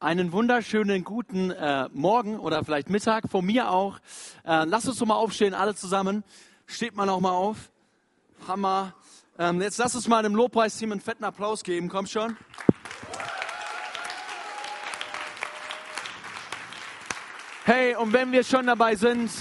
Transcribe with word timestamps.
Einen 0.00 0.30
wunderschönen 0.30 1.02
guten 1.02 1.50
äh, 1.50 1.88
Morgen 1.92 2.38
oder 2.38 2.64
vielleicht 2.64 2.88
Mittag 2.88 3.28
von 3.28 3.44
mir 3.44 3.68
auch. 3.68 3.98
Äh, 4.46 4.62
lasst 4.62 4.86
uns 4.86 4.98
doch 4.98 5.06
mal 5.06 5.16
aufstehen, 5.16 5.54
alle 5.54 5.74
zusammen. 5.74 6.22
Steht 6.66 6.94
mal 6.94 7.04
noch 7.04 7.18
mal 7.18 7.32
auf. 7.32 7.72
Hammer. 8.46 8.94
Ähm, 9.40 9.60
jetzt 9.60 9.76
lasst 9.78 9.96
uns 9.96 10.06
mal 10.06 10.22
dem 10.22 10.36
Lobpreisteam 10.36 10.92
einen 10.92 11.00
fetten 11.00 11.24
Applaus 11.24 11.64
geben. 11.64 11.88
Komm 11.88 12.06
schon. 12.06 12.36
Hey, 17.64 17.96
und 17.96 18.12
wenn 18.12 18.30
wir 18.30 18.44
schon 18.44 18.68
dabei 18.68 18.94
sind, 18.94 19.32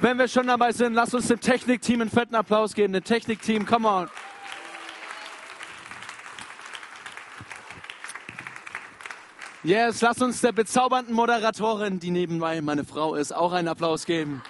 wenn 0.00 0.16
wir 0.16 0.28
schon 0.28 0.46
dabei 0.46 0.70
sind, 0.70 0.94
lasst 0.94 1.12
uns 1.12 1.26
dem 1.26 1.40
Technikteam 1.40 2.02
einen 2.02 2.10
fetten 2.10 2.36
Applaus 2.36 2.74
geben. 2.74 2.92
Dem 2.92 3.02
Technikteam, 3.02 3.66
come 3.66 3.88
on. 3.88 4.08
Yes, 9.64 10.00
lass 10.00 10.20
uns 10.20 10.40
der 10.40 10.50
bezaubernden 10.50 11.14
Moderatorin, 11.14 12.00
die 12.00 12.10
nebenbei 12.10 12.60
meine 12.60 12.82
Frau 12.82 13.14
ist, 13.14 13.32
auch 13.32 13.52
einen 13.52 13.68
Applaus 13.68 14.06
geben. 14.06 14.42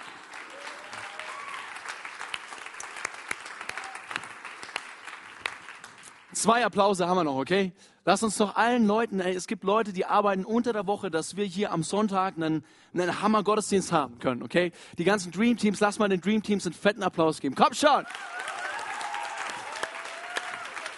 Zwei 6.31 6.65
Applause 6.65 7.07
haben 7.07 7.17
wir 7.17 7.25
noch, 7.25 7.35
okay? 7.35 7.73
Lass 8.05 8.23
uns 8.23 8.37
doch 8.37 8.55
allen 8.55 8.87
Leuten, 8.87 9.19
ey, 9.19 9.35
es 9.35 9.45
gibt 9.45 9.63
Leute, 9.63 9.93
die 9.93 10.07
arbeiten 10.07 10.45
unter 10.45 10.73
der 10.73 10.87
Woche, 10.87 11.11
dass 11.11 11.35
wir 11.35 11.45
hier 11.45 11.71
am 11.71 11.83
Sonntag 11.83 12.35
einen, 12.35 12.65
einen 12.95 13.21
Hammer-Gottesdienst 13.21 13.91
haben 13.91 14.17
können, 14.17 14.41
okay? 14.41 14.71
Die 14.97 15.03
ganzen 15.03 15.31
Dream 15.31 15.57
Teams, 15.57 15.79
lass 15.79 15.99
mal 15.99 16.09
den 16.09 16.21
Dream 16.21 16.41
Teams 16.41 16.65
einen 16.65 16.73
fetten 16.73 17.03
Applaus 17.03 17.39
geben. 17.39 17.53
Komm 17.53 17.75
schon! 17.75 18.03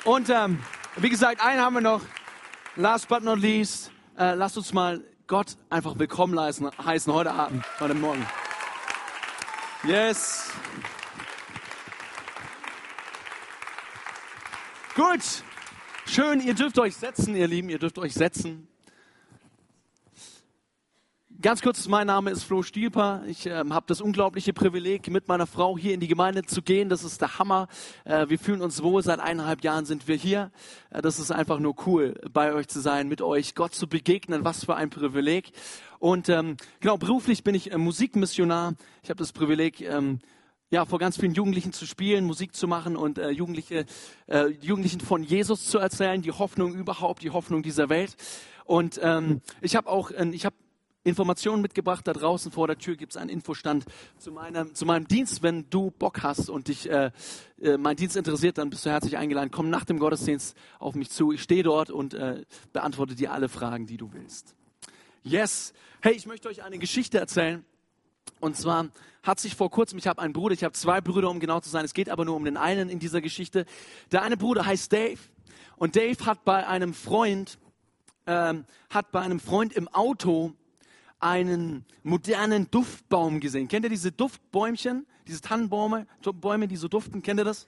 Und 0.06 0.30
ähm, 0.30 0.64
wie 0.96 1.10
gesagt, 1.10 1.42
einen 1.42 1.60
haben 1.60 1.74
wir 1.74 1.82
noch. 1.82 2.02
Last 2.78 3.10
but 3.10 3.24
not 3.24 3.40
least, 3.40 3.92
äh, 4.18 4.34
lasst 4.36 4.58
uns 4.58 4.74
mal 4.74 5.04
Gott 5.28 5.58
einfach 5.70 5.98
willkommen 5.98 6.40
heißen, 6.40 6.70
heißen 6.84 7.12
heute 7.14 7.32
Abend, 7.32 7.64
heute 7.80 7.94
Morgen. 7.96 8.26
Yes. 9.84 10.52
Gut. 14.96 15.44
Schön, 16.08 16.40
ihr 16.40 16.54
dürft 16.54 16.78
euch 16.80 16.96
setzen, 16.96 17.36
ihr 17.36 17.48
Lieben, 17.48 17.70
ihr 17.70 17.80
dürft 17.80 17.98
euch 17.98 18.14
setzen. 18.14 18.68
Ganz 21.46 21.62
kurz, 21.62 21.88
mein 21.88 22.08
Name 22.08 22.32
ist 22.32 22.42
Flo 22.42 22.64
Stielper. 22.64 23.22
Ich 23.28 23.46
ähm, 23.46 23.72
habe 23.72 23.86
das 23.88 24.02
unglaubliche 24.02 24.52
Privileg, 24.52 25.12
mit 25.12 25.28
meiner 25.28 25.46
Frau 25.46 25.78
hier 25.78 25.94
in 25.94 26.00
die 26.00 26.08
Gemeinde 26.08 26.42
zu 26.42 26.64
gehen. 26.64 26.90
Das 26.90 27.04
ist 27.04 27.22
der 27.22 27.38
Hammer. 27.38 27.68
Äh, 28.04 28.30
wir 28.30 28.40
fühlen 28.40 28.64
uns 28.64 28.82
wohl. 28.82 29.04
Seit 29.04 29.20
eineinhalb 29.20 29.64
Jahren 29.64 29.86
sind 29.86 30.08
wir 30.08 30.16
hier. 30.16 30.52
Äh, 30.90 31.04
das 31.04 31.20
ist 31.20 31.30
einfach 31.30 31.60
nur 31.60 31.76
cool, 31.86 32.16
bei 32.34 32.52
euch 32.52 32.68
zu 32.68 32.80
sein, 32.80 33.08
mit 33.08 33.22
euch 33.22 33.54
Gott 33.54 33.76
zu 33.76 33.88
begegnen. 33.88 34.44
Was 34.44 34.66
für 34.66 34.76
ein 34.76 34.90
Privileg. 34.90 35.52
Und 36.00 36.30
ähm, 36.30 36.58
genau, 36.80 36.98
beruflich 36.98 37.44
bin 37.44 37.54
ich 37.54 37.72
äh, 37.72 37.78
Musikmissionar. 37.78 38.74
Ich 39.04 39.12
habe 39.12 39.20
das 39.20 39.32
Privileg, 39.32 39.82
ähm, 39.82 40.22
ja, 40.72 40.86
vor 40.86 40.98
ganz 40.98 41.16
vielen 41.16 41.36
Jugendlichen 41.36 41.74
zu 41.74 41.86
spielen, 41.86 42.26
Musik 42.26 42.56
zu 42.56 42.68
machen 42.68 42.96
und 42.96 43.20
äh, 43.20 43.30
Jugendliche, 43.30 43.86
äh, 44.26 44.48
Jugendlichen 44.62 45.00
von 45.00 45.22
Jesus 45.22 45.68
zu 45.68 45.78
erzählen, 45.78 46.24
die 46.24 46.32
Hoffnung 46.32 46.74
überhaupt, 46.74 47.22
die 47.22 47.30
Hoffnung 47.30 47.62
dieser 47.62 47.90
Welt. 47.90 48.16
Und 48.64 49.00
ähm, 49.04 49.42
ich 49.62 49.76
habe 49.76 49.88
auch, 49.88 50.10
äh, 50.10 50.28
ich 50.32 50.44
habe 50.44 50.56
Informationen 51.06 51.62
mitgebracht. 51.62 52.06
Da 52.08 52.14
draußen 52.14 52.52
vor 52.52 52.68
der 52.68 52.78
Tür 52.78 52.96
gibt 52.96 53.14
es 53.14 53.18
einen 53.18 53.30
Infostand 53.30 53.86
zu 54.18 54.32
meinem, 54.32 54.74
zu 54.74 54.86
meinem 54.86 55.08
Dienst. 55.08 55.44
Wenn 55.44 55.70
du 55.70 55.92
Bock 55.92 56.24
hast 56.24 56.50
und 56.50 56.68
dich 56.68 56.90
äh, 56.90 57.12
äh, 57.62 57.78
mein 57.78 57.96
Dienst 57.96 58.18
interessiert, 58.18 58.58
dann 58.58 58.72
bist 58.72 58.86
du 58.86 58.90
herzlich 58.90 59.16
eingeladen. 59.16 59.52
Komm 59.52 59.70
nach 59.70 59.86
dem 59.86 60.00
Gottesdienst 60.00 60.58
auf 60.80 60.96
mich 60.96 61.12
zu. 61.12 61.32
Ich 61.32 61.44
stehe 61.44 61.64
dort 61.64 61.92
und 61.92 62.16
äh, 62.16 62.44
beantworte 62.74 63.14
dir 63.16 63.32
alle 63.32 63.50
Fragen, 63.50 63.86
die 63.86 63.98
du 63.98 64.12
willst. 64.14 64.56
Yes. 65.22 65.74
Hey, 66.02 66.14
ich 66.14 66.26
möchte 66.26 66.50
euch 66.50 66.64
eine 66.64 66.80
Geschichte 66.80 67.20
erzählen. 67.20 67.64
Und 68.40 68.58
zwar 68.58 68.90
hat 69.22 69.40
sich 69.40 69.56
vor 69.56 69.70
kurzem, 69.70 70.00
ich 70.00 70.08
habe 70.08 70.22
einen 70.22 70.34
Bruder, 70.34 70.56
ich 70.56 70.64
habe 70.64 70.74
zwei 70.74 71.02
Brüder, 71.02 71.30
um 71.30 71.40
genau 71.40 71.60
zu 71.60 71.70
sein. 71.70 71.86
Es 71.86 71.94
geht 71.94 72.10
aber 72.10 72.26
nur 72.26 72.36
um 72.36 72.46
den 72.46 72.58
einen 72.58 72.90
in 72.90 72.98
dieser 72.98 73.22
Geschichte. 73.22 73.66
Der 74.12 74.24
eine 74.24 74.38
Bruder 74.38 74.66
heißt 74.66 74.92
Dave. 74.92 75.20
Und 75.78 75.96
Dave 75.96 76.26
hat 76.26 76.46
bei 76.46 76.66
einem 76.66 76.96
Freund, 76.96 77.60
ähm, 78.26 78.66
hat 78.90 79.12
bei 79.12 79.22
einem 79.22 79.40
Freund 79.40 79.74
im 79.74 79.88
Auto 79.88 80.54
einen 81.20 81.86
modernen 82.04 82.70
Duftbaum 82.72 83.40
gesehen. 83.40 83.68
Kennt 83.68 83.86
ihr 83.86 83.90
diese 83.90 84.12
Duftbäumchen, 84.12 85.06
diese 85.28 85.42
Tannenbäume, 85.42 86.08
Bäume, 86.42 86.68
die 86.68 86.76
so 86.76 86.88
duften? 86.88 87.22
Kennt 87.22 87.40
ihr 87.40 87.46
das? 87.46 87.68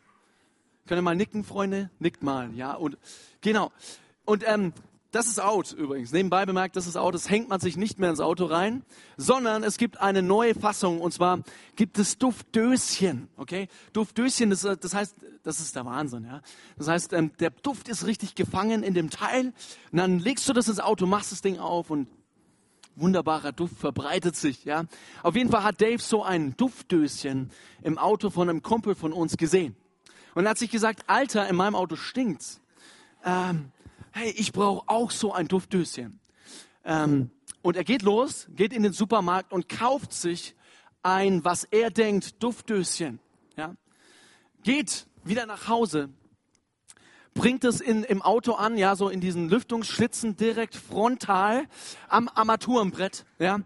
Könnt 0.87 0.99
ihr 0.99 1.03
mal 1.03 1.15
nicken, 1.15 1.43
Freunde? 1.43 1.89
Nickt 1.99 2.23
mal, 2.23 2.53
ja. 2.53 2.73
Und 2.73 2.97
genau. 3.41 3.71
Und 4.25 4.43
ähm, 4.47 4.73
das 5.11 5.27
ist 5.27 5.41
out 5.41 5.71
übrigens. 5.71 6.11
Nebenbei 6.11 6.45
bemerkt, 6.45 6.75
das 6.75 6.85
ist 6.85 6.97
out. 6.97 7.13
Das 7.13 7.29
hängt 7.29 7.49
man 7.49 7.59
sich 7.59 7.77
nicht 7.77 7.97
mehr 7.97 8.09
ins 8.09 8.19
Auto 8.19 8.45
rein, 8.45 8.83
sondern 9.15 9.63
es 9.63 9.77
gibt 9.77 9.99
eine 9.99 10.21
neue 10.21 10.53
Fassung 10.53 11.01
und 11.01 11.13
zwar 11.13 11.39
gibt 11.75 11.97
es 11.97 12.17
Duftdöschen. 12.17 13.29
Okay, 13.37 13.67
Duftdöschen, 13.93 14.49
das, 14.49 14.61
das 14.61 14.93
heißt, 14.93 15.15
das 15.43 15.59
ist 15.59 15.75
der 15.75 15.85
Wahnsinn. 15.85 16.25
Ja, 16.25 16.41
das 16.77 16.87
heißt, 16.87 17.13
ähm, 17.13 17.31
der 17.39 17.51
Duft 17.51 17.87
ist 17.87 18.05
richtig 18.05 18.35
gefangen 18.35 18.83
in 18.83 18.93
dem 18.93 19.09
Teil. 19.09 19.53
Und 19.91 19.97
dann 19.97 20.19
legst 20.19 20.47
du 20.49 20.53
das 20.53 20.67
ins 20.67 20.79
Auto, 20.79 21.05
machst 21.05 21.31
das 21.31 21.41
Ding 21.41 21.57
auf 21.57 21.89
und 21.89 22.07
wunderbarer 22.99 23.51
Duft 23.51 23.77
verbreitet 23.77 24.35
sich, 24.35 24.65
ja. 24.65 24.85
Auf 25.23 25.35
jeden 25.35 25.49
Fall 25.49 25.63
hat 25.63 25.81
Dave 25.81 25.99
so 25.99 26.23
ein 26.23 26.55
Duftdöschen 26.57 27.51
im 27.81 27.97
Auto 27.97 28.29
von 28.29 28.49
einem 28.49 28.61
Kumpel 28.61 28.95
von 28.95 29.13
uns 29.13 29.37
gesehen. 29.37 29.75
Und 30.35 30.45
er 30.45 30.51
hat 30.51 30.57
sich 30.57 30.69
gesagt, 30.69 31.03
Alter, 31.07 31.47
in 31.47 31.55
meinem 31.55 31.75
Auto 31.75 31.95
stinkt's. 31.95 32.61
Ähm, 33.23 33.71
hey, 34.11 34.29
ich 34.31 34.51
brauche 34.51 34.87
auch 34.87 35.11
so 35.11 35.33
ein 35.33 35.47
Duftdöschen. 35.47 36.19
Ähm, 36.83 37.31
und 37.61 37.75
er 37.75 37.83
geht 37.83 38.01
los, 38.01 38.47
geht 38.51 38.73
in 38.73 38.83
den 38.83 38.93
Supermarkt 38.93 39.51
und 39.51 39.67
kauft 39.67 40.13
sich 40.13 40.55
ein, 41.03 41.43
was 41.43 41.63
er 41.65 41.89
denkt, 41.89 42.41
Duftdöschen. 42.41 43.19
Ja. 43.55 43.75
Geht 44.63 45.07
wieder 45.23 45.45
nach 45.45 45.67
Hause 45.67 46.09
bringt 47.37 47.63
es 47.63 47.79
in, 47.79 48.03
im 48.03 48.21
Auto 48.21 48.53
an, 48.53 48.77
ja, 48.77 48.95
so 48.95 49.09
in 49.09 49.21
diesen 49.21 49.47
Lüftungsschlitzen 49.47 50.35
direkt 50.35 50.75
frontal 50.75 51.65
am 52.09 52.29
Armaturenbrett, 52.33 53.25
ja, 53.39 53.61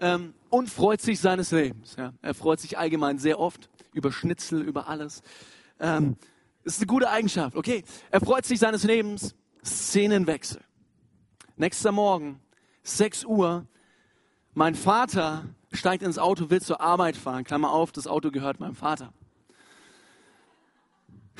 ähm, 0.00 0.34
und 0.50 0.70
freut 0.70 1.00
sich 1.00 1.18
seines 1.18 1.50
Lebens. 1.50 1.96
Ja. 1.96 2.12
Er 2.22 2.34
freut 2.34 2.60
sich 2.60 2.78
allgemein 2.78 3.18
sehr 3.18 3.40
oft 3.40 3.68
über 3.92 4.12
Schnitzel, 4.12 4.62
über 4.62 4.88
alles. 4.88 5.22
Ähm, 5.80 6.16
ist 6.64 6.78
eine 6.78 6.86
gute 6.86 7.10
Eigenschaft, 7.10 7.56
okay. 7.56 7.82
Er 8.10 8.20
freut 8.20 8.44
sich 8.44 8.58
seines 8.58 8.84
Lebens. 8.84 9.34
Szenenwechsel. 9.64 10.62
Nächster 11.56 11.92
Morgen, 11.92 12.40
6 12.84 13.24
Uhr. 13.24 13.66
Mein 14.54 14.74
Vater 14.74 15.46
steigt 15.72 16.02
ins 16.02 16.18
Auto, 16.18 16.50
will 16.50 16.62
zur 16.62 16.80
Arbeit 16.80 17.16
fahren. 17.16 17.44
Klammer 17.44 17.72
auf, 17.72 17.90
das 17.90 18.06
Auto 18.06 18.30
gehört 18.30 18.60
meinem 18.60 18.76
Vater 18.76 19.12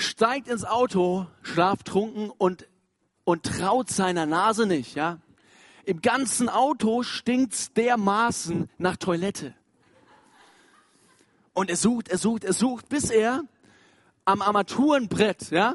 steigt 0.00 0.48
ins 0.48 0.64
Auto, 0.64 1.26
schlaftrunken 1.42 2.30
und, 2.30 2.66
und 3.24 3.44
traut 3.44 3.90
seiner 3.90 4.26
Nase 4.26 4.66
nicht, 4.66 4.94
ja. 4.94 5.18
Im 5.84 6.02
ganzen 6.02 6.48
Auto 6.48 7.02
stinkt's 7.02 7.72
dermaßen 7.72 8.68
nach 8.78 8.96
Toilette. 8.96 9.54
Und 11.54 11.70
er 11.70 11.76
sucht, 11.76 12.08
er 12.08 12.18
sucht, 12.18 12.44
er 12.44 12.52
sucht, 12.52 12.88
bis 12.88 13.10
er 13.10 13.42
am 14.24 14.42
Armaturenbrett, 14.42 15.50
ja. 15.50 15.74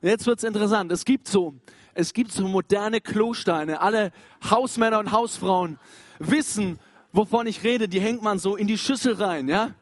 Jetzt 0.00 0.26
wird's 0.26 0.42
interessant. 0.42 0.90
Es 0.90 1.04
gibt 1.04 1.28
so, 1.28 1.54
es 1.94 2.12
gibt 2.12 2.32
so 2.32 2.48
moderne 2.48 3.00
Klosteine. 3.00 3.80
Alle 3.80 4.10
Hausmänner 4.48 4.98
und 4.98 5.12
Hausfrauen 5.12 5.78
wissen, 6.18 6.80
wovon 7.12 7.46
ich 7.46 7.62
rede. 7.62 7.88
Die 7.88 8.00
hängt 8.00 8.22
man 8.22 8.38
so 8.38 8.56
in 8.56 8.66
die 8.66 8.78
Schüssel 8.78 9.14
rein, 9.14 9.48
ja. 9.48 9.74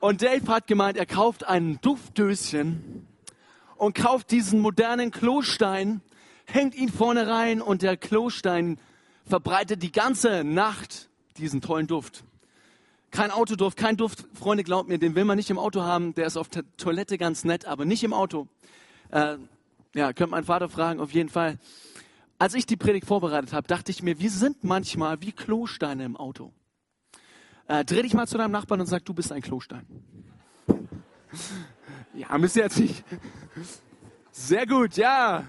Und 0.00 0.22
Dave 0.22 0.46
hat 0.46 0.68
gemeint, 0.68 0.96
er 0.96 1.06
kauft 1.06 1.46
ein 1.46 1.80
Duftdöschen 1.80 3.06
und 3.76 3.96
kauft 3.96 4.30
diesen 4.30 4.60
modernen 4.60 5.10
Klostein, 5.10 6.02
hängt 6.44 6.76
ihn 6.76 6.88
vorne 6.88 7.26
rein 7.26 7.60
und 7.60 7.82
der 7.82 7.96
Klostein 7.96 8.78
verbreitet 9.26 9.82
die 9.82 9.90
ganze 9.90 10.44
Nacht 10.44 11.08
diesen 11.36 11.60
tollen 11.60 11.88
Duft. 11.88 12.24
Kein 13.10 13.30
Autoduft, 13.30 13.76
kein 13.76 13.96
Duft, 13.96 14.24
Freunde, 14.34 14.62
glaubt 14.62 14.88
mir, 14.88 14.98
den 14.98 15.14
will 15.14 15.24
man 15.24 15.36
nicht 15.36 15.50
im 15.50 15.58
Auto 15.58 15.82
haben. 15.82 16.14
Der 16.14 16.26
ist 16.26 16.36
auf 16.36 16.48
der 16.48 16.64
Toilette 16.76 17.18
ganz 17.18 17.44
nett, 17.44 17.64
aber 17.64 17.84
nicht 17.84 18.04
im 18.04 18.12
Auto. 18.12 18.46
Äh, 19.10 19.36
ja, 19.94 20.12
könnt 20.12 20.30
mein 20.30 20.44
Vater 20.44 20.68
fragen, 20.68 21.00
auf 21.00 21.12
jeden 21.12 21.28
Fall. 21.28 21.58
Als 22.38 22.54
ich 22.54 22.66
die 22.66 22.76
Predigt 22.76 23.06
vorbereitet 23.06 23.52
habe, 23.52 23.66
dachte 23.66 23.90
ich 23.90 24.02
mir, 24.02 24.20
wir 24.20 24.30
sind 24.30 24.62
manchmal 24.62 25.20
wie 25.22 25.32
Klosteine 25.32 26.04
im 26.04 26.16
Auto. 26.16 26.52
Äh, 27.68 27.84
dreh 27.84 28.02
dich 28.02 28.14
mal 28.14 28.26
zu 28.26 28.38
deinem 28.38 28.50
Nachbarn 28.50 28.80
und 28.80 28.86
sag, 28.86 29.04
du 29.04 29.12
bist 29.14 29.30
ein 29.30 29.42
Klostein. 29.42 29.86
Ja, 32.14 32.36
müsst 32.36 32.56
ihr 32.56 32.64
jetzt 32.64 32.80
nicht. 32.80 33.04
Sehr 34.32 34.66
gut, 34.66 34.96
ja. 34.96 35.46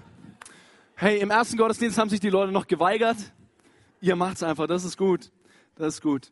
Hey, 0.93 1.17
im 1.19 1.31
ersten 1.31 1.57
Gottesdienst 1.57 1.97
haben 1.97 2.09
sich 2.09 2.19
die 2.19 2.29
Leute 2.29 2.51
noch 2.51 2.67
geweigert. 2.67 3.17
Ihr 4.01 4.15
macht's 4.15 4.43
einfach, 4.43 4.67
das 4.67 4.83
ist 4.83 4.95
gut. 4.95 5.31
Das 5.75 5.95
ist 5.95 6.01
gut. 6.01 6.31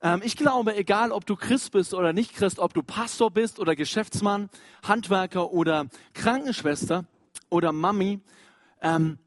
Ähm, 0.00 0.22
ich 0.24 0.36
glaube, 0.36 0.74
egal 0.74 1.12
ob 1.12 1.26
du 1.26 1.36
Christ 1.36 1.72
bist 1.72 1.92
oder 1.92 2.14
nicht 2.14 2.34
Christ, 2.34 2.60
ob 2.60 2.72
du 2.72 2.82
Pastor 2.82 3.30
bist 3.30 3.58
oder 3.58 3.76
Geschäftsmann, 3.76 4.48
Handwerker 4.82 5.52
oder 5.52 5.88
Krankenschwester 6.14 7.04
oder 7.50 7.72
Mami, 7.72 8.20
ähm, 8.80 9.18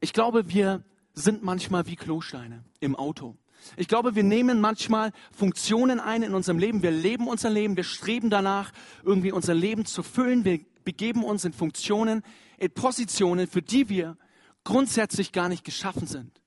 Ich 0.00 0.12
glaube, 0.12 0.50
wir 0.50 0.84
sind 1.14 1.42
manchmal 1.42 1.86
wie 1.86 1.96
Klosteine 1.96 2.64
im 2.80 2.94
Auto. 2.94 3.38
Ich 3.76 3.88
glaube, 3.88 4.14
wir 4.14 4.22
nehmen 4.22 4.60
manchmal 4.60 5.12
Funktionen 5.32 6.00
ein 6.00 6.22
in 6.22 6.34
unserem 6.34 6.58
Leben. 6.58 6.82
Wir 6.82 6.90
leben 6.90 7.28
unser 7.28 7.50
Leben, 7.50 7.76
wir 7.76 7.84
streben 7.84 8.30
danach, 8.30 8.72
irgendwie 9.02 9.32
unser 9.32 9.54
Leben 9.54 9.84
zu 9.86 10.02
füllen. 10.02 10.44
Wir 10.44 10.60
begeben 10.84 11.24
uns 11.24 11.44
in 11.44 11.52
Funktionen, 11.52 12.22
in 12.58 12.70
Positionen, 12.70 13.46
für 13.46 13.62
die 13.62 13.88
wir 13.88 14.16
grundsätzlich 14.64 15.32
gar 15.32 15.48
nicht 15.48 15.64
geschaffen 15.64 16.06
sind. 16.06 16.40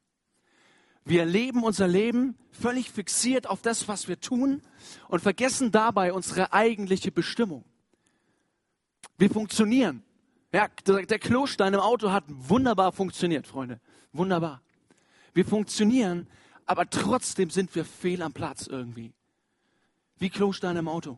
Wir 1.05 1.25
leben 1.25 1.63
unser 1.63 1.87
Leben 1.87 2.35
völlig 2.51 2.91
fixiert 2.91 3.47
auf 3.47 3.61
das, 3.61 3.87
was 3.87 4.07
wir 4.07 4.19
tun 4.19 4.61
und 5.07 5.21
vergessen 5.21 5.71
dabei 5.71 6.11
unsere 6.11 6.51
eigentliche 6.51 7.11
Bestimmung. 7.11 7.63
Wir 9.17 9.29
funktionieren. 9.29 10.03
Ja, 10.51 10.67
der 10.85 11.19
Klostein 11.19 11.73
im 11.73 11.79
Auto 11.79 12.11
hat 12.11 12.25
wunderbar 12.27 12.91
funktioniert, 12.91 13.47
Freunde. 13.47 13.79
Wunderbar. 14.11 14.61
Wir 15.33 15.45
funktionieren, 15.45 16.27
aber 16.67 16.89
trotzdem 16.89 17.49
sind 17.49 17.73
wir 17.73 17.85
fehl 17.85 18.21
am 18.21 18.33
Platz 18.33 18.67
irgendwie. 18.67 19.13
Wie 20.19 20.29
Klosteine 20.29 20.79
im 20.79 20.87
Auto. 20.87 21.17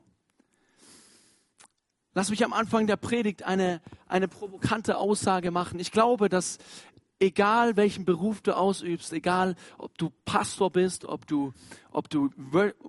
Lass 2.13 2.29
mich 2.29 2.43
am 2.43 2.53
Anfang 2.53 2.87
der 2.87 2.97
Predigt 2.97 3.43
eine, 3.43 3.81
eine 4.07 4.27
provokante 4.27 4.97
Aussage 4.97 5.51
machen. 5.51 5.79
Ich 5.79 5.91
glaube, 5.91 6.29
dass 6.29 6.57
egal 7.19 7.77
welchen 7.77 8.05
Beruf 8.05 8.41
du 8.41 8.55
ausübst, 8.55 9.11
egal 9.13 9.55
ob 9.77 9.97
du 9.97 10.11
Pastor 10.25 10.71
bist, 10.71 11.05
ob 11.05 11.27
du, 11.27 11.53
ob 11.91 12.09
du 12.09 12.29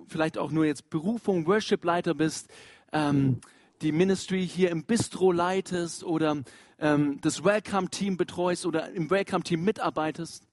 vielleicht 0.07 0.37
auch 0.37 0.51
nur 0.51 0.65
jetzt 0.65 0.89
Berufung, 0.89 1.45
Worship-Leiter 1.47 2.13
bist, 2.13 2.49
ähm, 2.93 3.41
die 3.81 3.91
Ministry 3.91 4.47
hier 4.47 4.69
im 4.69 4.83
Bistro 4.83 5.31
leitest 5.31 6.03
oder 6.03 6.43
ähm, 6.79 7.19
das 7.21 7.43
Welcome-Team 7.43 8.17
betreust 8.17 8.65
oder 8.65 8.91
im 8.91 9.09
Welcome-Team 9.09 9.63
mitarbeitest, 9.63 10.47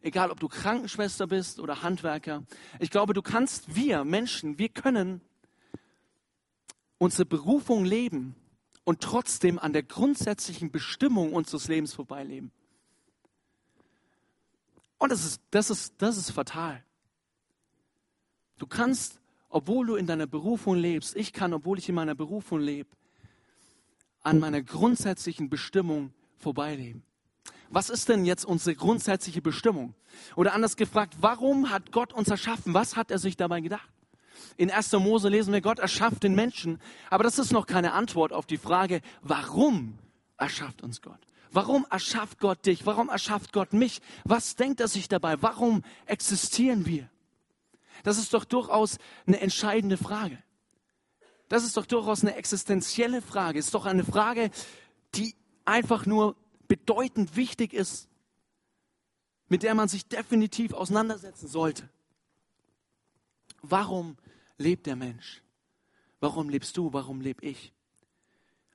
egal 0.00 0.30
ob 0.30 0.40
du 0.40 0.48
Krankenschwester 0.48 1.26
bist 1.26 1.60
oder 1.60 1.82
Handwerker, 1.82 2.44
ich 2.78 2.90
glaube, 2.90 3.14
du 3.14 3.22
kannst, 3.22 3.74
wir 3.74 4.04
Menschen, 4.04 4.58
wir 4.58 4.68
können 4.68 5.20
unsere 6.98 7.26
Berufung 7.26 7.84
leben 7.84 8.34
und 8.84 9.00
trotzdem 9.00 9.58
an 9.58 9.72
der 9.72 9.82
grundsätzlichen 9.82 10.70
Bestimmung 10.70 11.32
unseres 11.32 11.68
Lebens 11.68 11.94
vorbeileben. 11.94 12.52
Und 14.98 15.12
das 15.12 15.24
ist, 15.24 15.40
das 15.50 15.70
ist, 15.70 15.94
das 15.98 16.16
ist 16.16 16.30
fatal. 16.30 16.82
Du 18.58 18.66
kannst, 18.66 19.20
obwohl 19.48 19.86
du 19.86 19.94
in 19.94 20.06
deiner 20.06 20.26
Berufung 20.26 20.74
lebst, 20.76 21.16
ich 21.16 21.32
kann, 21.32 21.54
obwohl 21.54 21.78
ich 21.78 21.88
in 21.88 21.94
meiner 21.94 22.16
Berufung 22.16 22.60
lebe, 22.60 22.90
an 24.22 24.40
meiner 24.40 24.62
grundsätzlichen 24.62 25.48
Bestimmung 25.48 26.12
vorbeileben. 26.36 27.04
Was 27.70 27.90
ist 27.90 28.08
denn 28.08 28.24
jetzt 28.24 28.44
unsere 28.44 28.74
grundsätzliche 28.74 29.42
Bestimmung? 29.42 29.94
Oder 30.36 30.54
anders 30.54 30.76
gefragt, 30.76 31.16
warum 31.20 31.70
hat 31.70 31.92
Gott 31.92 32.12
uns 32.12 32.28
erschaffen? 32.28 32.74
Was 32.74 32.96
hat 32.96 33.10
er 33.10 33.18
sich 33.18 33.36
dabei 33.36 33.60
gedacht? 33.60 33.88
In 34.56 34.70
1. 34.70 34.92
Mose 34.92 35.28
lesen 35.28 35.52
wir, 35.52 35.60
Gott 35.60 35.78
erschafft 35.78 36.22
den 36.22 36.34
Menschen. 36.34 36.80
Aber 37.10 37.24
das 37.24 37.38
ist 37.38 37.52
noch 37.52 37.66
keine 37.66 37.92
Antwort 37.92 38.32
auf 38.32 38.46
die 38.46 38.56
Frage, 38.56 39.00
warum 39.22 39.98
erschafft 40.36 40.82
uns 40.82 41.02
Gott? 41.02 41.20
Warum 41.50 41.86
erschafft 41.90 42.40
Gott 42.40 42.66
dich? 42.66 42.86
Warum 42.86 43.08
erschafft 43.08 43.52
Gott 43.52 43.72
mich? 43.72 44.00
Was 44.24 44.56
denkt 44.56 44.80
er 44.80 44.88
sich 44.88 45.08
dabei? 45.08 45.40
Warum 45.42 45.82
existieren 46.06 46.86
wir? 46.86 47.08
Das 48.02 48.18
ist 48.18 48.34
doch 48.34 48.44
durchaus 48.44 48.98
eine 49.26 49.40
entscheidende 49.40 49.96
Frage. 49.96 50.38
Das 51.48 51.64
ist 51.64 51.76
doch 51.76 51.86
durchaus 51.86 52.22
eine 52.22 52.34
existenzielle 52.36 53.22
Frage. 53.22 53.58
Es 53.58 53.66
ist 53.66 53.74
doch 53.74 53.86
eine 53.86 54.04
Frage, 54.04 54.50
die 55.14 55.34
einfach 55.64 56.04
nur 56.04 56.36
bedeutend 56.68 57.34
wichtig 57.36 57.72
ist, 57.72 58.08
mit 59.48 59.62
der 59.62 59.74
man 59.74 59.88
sich 59.88 60.06
definitiv 60.06 60.74
auseinandersetzen 60.74 61.48
sollte. 61.48 61.88
Warum 63.62 64.16
lebt 64.58 64.86
der 64.86 64.96
Mensch? 64.96 65.42
Warum 66.20 66.48
lebst 66.48 66.76
du? 66.76 66.92
Warum 66.92 67.20
lebe 67.20 67.44
ich? 67.44 67.72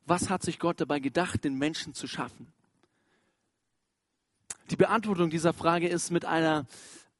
Was 0.05 0.29
hat 0.29 0.43
sich 0.43 0.59
Gott 0.59 0.81
dabei 0.81 0.99
gedacht, 0.99 1.43
den 1.43 1.57
Menschen 1.57 1.93
zu 1.93 2.07
schaffen? 2.07 2.51
Die 4.69 4.75
Beantwortung 4.75 5.29
dieser 5.29 5.53
Frage 5.53 5.87
ist 5.87 6.09
mit 6.09 6.25
einer, 6.25 6.65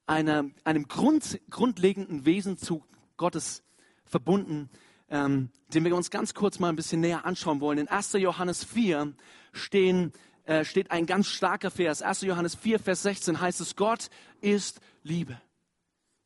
einer, 0.06 0.50
einem 0.64 0.88
Grund, 0.88 1.40
grundlegenden 1.50 2.26
Wesenzug 2.26 2.84
Gottes 3.18 3.64
verbunden, 4.06 4.70
ähm, 5.10 5.50
den 5.74 5.84
wir 5.84 5.96
uns 5.96 6.10
ganz 6.10 6.34
kurz 6.34 6.60
mal 6.60 6.70
ein 6.70 6.76
bisschen 6.76 7.02
näher 7.02 7.26
anschauen 7.26 7.62
wollen. 7.62 7.78
In 7.78 7.88
1. 7.88 8.14
Johannes 8.14 8.64
4 8.64 9.14
stehen, 9.52 10.14
äh, 10.46 10.66
steht 10.66 10.92
ein 10.92 11.06
ganz 11.06 11.28
starker 11.28 11.72
Vers. 11.72 12.02
1. 12.02 12.22
Johannes 12.22 12.56
4, 12.56 12.80
Vers 12.80 13.04
16 13.04 13.40
heißt 13.40 13.62
es, 13.62 13.76
Gott 13.76 14.10
ist 14.42 14.80
Liebe. 15.04 15.40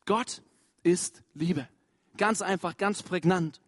Gott 0.06 0.42
ist 0.82 1.22
Liebe. 1.34 1.68
Ganz 2.16 2.42
einfach, 2.42 2.76
ganz 2.76 3.02
prägnant. 3.02 3.60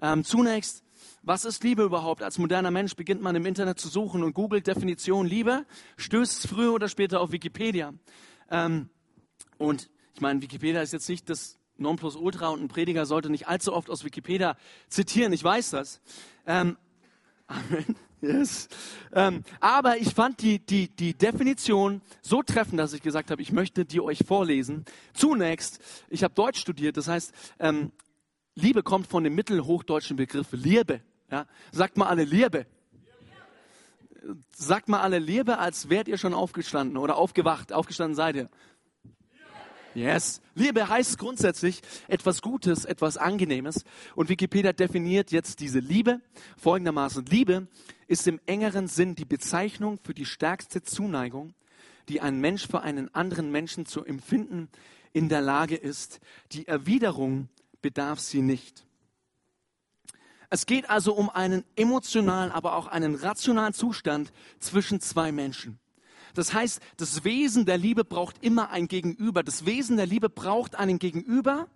Ähm, 0.00 0.24
zunächst 0.24 0.82
was 1.22 1.44
ist 1.44 1.64
Liebe 1.64 1.82
überhaupt? 1.82 2.22
Als 2.22 2.38
moderner 2.38 2.70
Mensch 2.70 2.94
beginnt 2.94 3.20
man 3.20 3.34
im 3.34 3.46
Internet 3.46 3.80
zu 3.80 3.88
suchen 3.88 4.22
und 4.22 4.32
googelt 4.32 4.66
Definition 4.66 5.26
Liebe, 5.26 5.66
stößt 5.96 6.46
früher 6.46 6.72
oder 6.72 6.88
später 6.88 7.20
auf 7.20 7.32
Wikipedia. 7.32 7.94
Ähm, 8.50 8.90
und 9.58 9.90
ich 10.14 10.20
meine, 10.20 10.40
Wikipedia 10.40 10.82
ist 10.82 10.92
jetzt 10.92 11.08
nicht 11.08 11.28
das 11.28 11.58
Nonplusultra 11.78 12.48
und 12.48 12.62
ein 12.62 12.68
Prediger 12.68 13.06
sollte 13.06 13.28
nicht 13.28 13.48
allzu 13.48 13.72
oft 13.74 13.90
aus 13.90 14.04
Wikipedia 14.04 14.56
zitieren. 14.88 15.32
Ich 15.32 15.42
weiß 15.42 15.70
das. 15.70 16.00
Ähm, 16.46 16.76
Amen. 17.48 17.96
Yes. 18.26 18.68
Ähm, 19.12 19.42
aber 19.60 19.98
ich 19.98 20.14
fand 20.14 20.42
die, 20.42 20.58
die, 20.58 20.88
die 20.88 21.14
Definition 21.14 22.02
so 22.22 22.42
treffend, 22.42 22.78
dass 22.78 22.92
ich 22.92 23.02
gesagt 23.02 23.30
habe, 23.30 23.42
ich 23.42 23.52
möchte 23.52 23.84
die 23.84 24.00
euch 24.00 24.24
vorlesen. 24.26 24.84
Zunächst, 25.14 25.80
ich 26.08 26.24
habe 26.24 26.34
Deutsch 26.34 26.60
studiert, 26.60 26.96
das 26.96 27.08
heißt, 27.08 27.32
ähm, 27.58 27.92
Liebe 28.54 28.82
kommt 28.82 29.06
von 29.06 29.22
dem 29.22 29.34
mittelhochdeutschen 29.34 30.16
Begriff 30.16 30.48
Liebe. 30.52 31.00
Ja? 31.30 31.46
Sagt 31.72 31.96
mal 31.96 32.06
alle 32.06 32.24
Liebe. 32.24 32.66
Sagt 34.56 34.88
mal 34.88 35.00
alle 35.00 35.18
Liebe, 35.18 35.58
als 35.58 35.88
wärt 35.88 36.08
ihr 36.08 36.18
schon 36.18 36.34
aufgestanden 36.34 36.96
oder 36.96 37.16
aufgewacht. 37.16 37.72
Aufgestanden 37.72 38.16
seid 38.16 38.36
ihr. 38.36 38.48
Yes. 39.96 40.42
Liebe 40.54 40.90
heißt 40.90 41.16
grundsätzlich 41.16 41.80
etwas 42.06 42.42
Gutes, 42.42 42.84
etwas 42.84 43.16
Angenehmes. 43.16 43.82
Und 44.14 44.28
Wikipedia 44.28 44.74
definiert 44.74 45.32
jetzt 45.32 45.60
diese 45.60 45.78
Liebe 45.78 46.20
folgendermaßen. 46.58 47.24
Liebe 47.24 47.66
ist 48.06 48.26
im 48.26 48.38
engeren 48.44 48.88
Sinn 48.88 49.14
die 49.14 49.24
Bezeichnung 49.24 49.98
für 50.02 50.12
die 50.12 50.26
stärkste 50.26 50.82
Zuneigung, 50.82 51.54
die 52.10 52.20
ein 52.20 52.40
Mensch 52.40 52.68
für 52.68 52.82
einen 52.82 53.12
anderen 53.14 53.50
Menschen 53.50 53.86
zu 53.86 54.04
empfinden 54.04 54.68
in 55.14 55.30
der 55.30 55.40
Lage 55.40 55.76
ist. 55.76 56.20
Die 56.52 56.68
Erwiderung 56.68 57.48
bedarf 57.80 58.20
sie 58.20 58.42
nicht. 58.42 58.84
Es 60.50 60.66
geht 60.66 60.90
also 60.90 61.14
um 61.14 61.30
einen 61.30 61.64
emotionalen, 61.74 62.52
aber 62.52 62.76
auch 62.76 62.86
einen 62.86 63.14
rationalen 63.14 63.72
Zustand 63.72 64.30
zwischen 64.58 65.00
zwei 65.00 65.32
Menschen. 65.32 65.78
Das 66.36 66.52
heißt, 66.52 66.80
das 66.98 67.24
Wesen 67.24 67.64
der 67.64 67.78
Liebe 67.78 68.04
braucht 68.04 68.44
immer 68.44 68.70
ein 68.70 68.88
Gegenüber. 68.88 69.42
Das 69.42 69.64
Wesen 69.64 69.96
der 69.96 70.04
Liebe 70.04 70.28
braucht 70.28 70.74
einen 70.74 70.98
Gegenüber, 70.98 71.66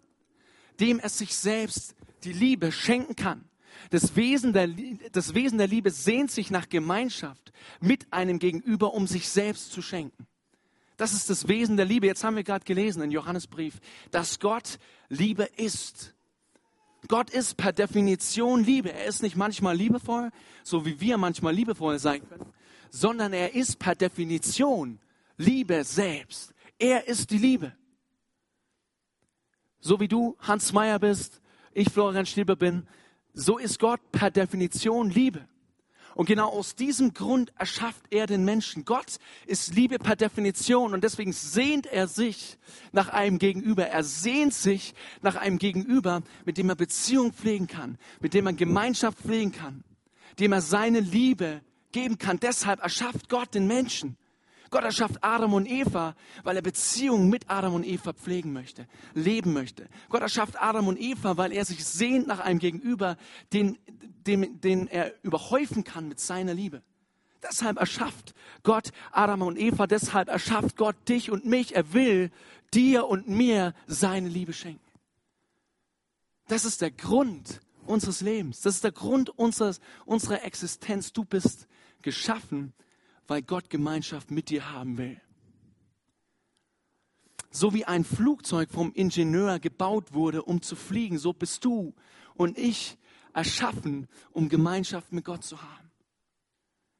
dem 0.80 1.00
es 1.00 1.16
sich 1.16 1.34
selbst 1.34 1.94
die 2.24 2.34
Liebe 2.34 2.70
schenken 2.70 3.16
kann. 3.16 3.48
Das 3.88 4.16
Wesen, 4.16 4.52
der, 4.52 4.68
das 5.12 5.34
Wesen 5.34 5.56
der 5.56 5.66
Liebe 5.66 5.90
sehnt 5.90 6.30
sich 6.30 6.50
nach 6.50 6.68
Gemeinschaft 6.68 7.52
mit 7.80 8.12
einem 8.12 8.38
Gegenüber, 8.38 8.92
um 8.92 9.06
sich 9.06 9.30
selbst 9.30 9.72
zu 9.72 9.80
schenken. 9.80 10.26
Das 10.98 11.14
ist 11.14 11.30
das 11.30 11.48
Wesen 11.48 11.78
der 11.78 11.86
Liebe. 11.86 12.06
Jetzt 12.06 12.22
haben 12.22 12.36
wir 12.36 12.44
gerade 12.44 12.66
gelesen 12.66 13.00
in 13.00 13.10
Johannesbrief, 13.10 13.80
dass 14.10 14.40
Gott 14.40 14.78
Liebe 15.08 15.44
ist. 15.56 16.14
Gott 17.08 17.30
ist 17.30 17.56
per 17.56 17.72
Definition 17.72 18.62
Liebe. 18.62 18.92
Er 18.92 19.06
ist 19.06 19.22
nicht 19.22 19.36
manchmal 19.36 19.74
liebevoll, 19.74 20.30
so 20.62 20.84
wie 20.84 21.00
wir 21.00 21.16
manchmal 21.16 21.54
liebevoll 21.54 21.98
sein 21.98 22.20
können, 22.28 22.52
sondern 22.90 23.32
er 23.32 23.54
ist 23.54 23.78
per 23.78 23.94
Definition 23.94 24.98
Liebe 25.36 25.84
selbst. 25.84 26.52
Er 26.78 27.08
ist 27.08 27.30
die 27.30 27.38
Liebe. 27.38 27.72
So 29.80 30.00
wie 30.00 30.08
du 30.08 30.36
Hans 30.40 30.72
Meyer 30.72 30.98
bist, 30.98 31.40
ich 31.72 31.88
Florian 31.88 32.26
Stieber 32.26 32.56
bin, 32.56 32.86
so 33.32 33.58
ist 33.58 33.78
Gott 33.78 34.00
per 34.12 34.30
Definition 34.30 35.10
Liebe. 35.10 35.48
Und 36.14 36.26
genau 36.26 36.48
aus 36.48 36.74
diesem 36.74 37.14
Grund 37.14 37.52
erschafft 37.56 38.02
er 38.10 38.26
den 38.26 38.44
Menschen. 38.44 38.84
Gott 38.84 39.18
ist 39.46 39.74
Liebe 39.74 39.98
per 39.98 40.16
Definition 40.16 40.92
und 40.92 41.04
deswegen 41.04 41.32
sehnt 41.32 41.86
er 41.86 42.08
sich 42.08 42.58
nach 42.92 43.08
einem 43.08 43.38
Gegenüber. 43.38 43.86
Er 43.86 44.02
sehnt 44.02 44.52
sich 44.52 44.94
nach 45.22 45.36
einem 45.36 45.58
Gegenüber, 45.58 46.22
mit 46.44 46.58
dem 46.58 46.68
er 46.68 46.74
Beziehung 46.74 47.32
pflegen 47.32 47.68
kann, 47.68 47.96
mit 48.20 48.34
dem 48.34 48.46
er 48.46 48.52
Gemeinschaft 48.52 49.18
pflegen 49.18 49.52
kann, 49.52 49.84
dem 50.40 50.52
er 50.52 50.60
seine 50.60 51.00
Liebe 51.00 51.62
geben 51.92 52.18
kann. 52.18 52.38
Deshalb 52.40 52.80
erschafft 52.80 53.28
Gott 53.28 53.54
den 53.54 53.66
Menschen. 53.66 54.16
Gott 54.70 54.84
erschafft 54.84 55.22
Adam 55.22 55.54
und 55.54 55.66
Eva, 55.66 56.14
weil 56.44 56.54
er 56.54 56.62
Beziehungen 56.62 57.28
mit 57.28 57.50
Adam 57.50 57.74
und 57.74 57.84
Eva 57.84 58.12
pflegen 58.12 58.52
möchte, 58.52 58.86
leben 59.14 59.52
möchte. 59.52 59.88
Gott 60.08 60.22
erschafft 60.22 60.60
Adam 60.62 60.86
und 60.86 60.98
Eva, 60.98 61.36
weil 61.36 61.52
er 61.52 61.64
sich 61.64 61.84
sehnt 61.84 62.28
nach 62.28 62.38
einem 62.38 62.60
Gegenüber, 62.60 63.16
den, 63.52 63.78
den, 64.26 64.60
den 64.60 64.86
er 64.86 65.12
überhäufen 65.24 65.82
kann 65.82 66.08
mit 66.08 66.20
seiner 66.20 66.54
Liebe. 66.54 66.82
Deshalb 67.42 67.78
erschafft 67.78 68.34
Gott 68.62 68.90
Adam 69.10 69.42
und 69.42 69.58
Eva, 69.58 69.86
deshalb 69.88 70.28
erschafft 70.28 70.76
Gott 70.76 70.96
dich 71.08 71.30
und 71.30 71.46
mich. 71.46 71.74
Er 71.74 71.92
will 71.92 72.30
dir 72.72 73.08
und 73.08 73.28
mir 73.28 73.74
seine 73.86 74.28
Liebe 74.28 74.52
schenken. 74.52 74.80
Das 76.46 76.64
ist 76.64 76.80
der 76.80 76.90
Grund 76.90 77.60
unseres 77.86 78.20
Lebens. 78.20 78.60
Das 78.60 78.74
ist 78.74 78.84
der 78.84 78.92
Grund 78.92 79.30
unseres, 79.30 79.80
unserer 80.04 80.44
Existenz. 80.44 81.12
Du 81.12 81.24
bist 81.24 81.66
geschaffen, 82.02 82.72
weil 83.26 83.42
Gott 83.42 83.70
Gemeinschaft 83.70 84.30
mit 84.30 84.50
dir 84.50 84.72
haben 84.72 84.98
will. 84.98 85.20
So 87.50 87.74
wie 87.74 87.84
ein 87.84 88.04
Flugzeug 88.04 88.70
vom 88.70 88.92
Ingenieur 88.92 89.58
gebaut 89.58 90.12
wurde, 90.12 90.42
um 90.42 90.62
zu 90.62 90.76
fliegen, 90.76 91.18
so 91.18 91.32
bist 91.32 91.64
du 91.64 91.94
und 92.34 92.56
ich 92.56 92.96
erschaffen, 93.32 94.08
um 94.32 94.48
Gemeinschaft 94.48 95.12
mit 95.12 95.24
Gott 95.24 95.44
zu 95.44 95.60
haben. 95.60 95.90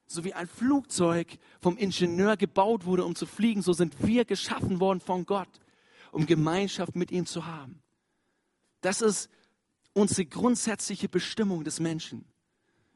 So 0.07 0.25
wie 0.25 0.35
ein 0.35 0.49
Flugzeug 0.49 1.38
vom 1.61 1.76
Ingenieur 1.76 2.37
gebaut 2.37 2.85
wurde, 2.85 3.04
um 3.04 3.14
zu 3.14 3.26
fliegen, 3.26 3.62
so 3.62 3.73
sind 3.73 3.95
wir 4.04 4.25
geschaffen 4.25 4.80
worden 4.80 5.00
von 5.00 5.25
Gott, 5.25 5.61
um 6.11 6.26
Gemeinschaft 6.26 6.97
mit 6.97 7.12
ihm 7.12 7.26
zu 7.26 7.47
haben. 7.47 7.80
Das 8.80 9.02
ist 9.02 9.30
unsere 9.92 10.26
grundsätzliche 10.26 11.09
Bestimmung 11.09 11.62
des 11.62 11.78
Menschen. 11.78 12.25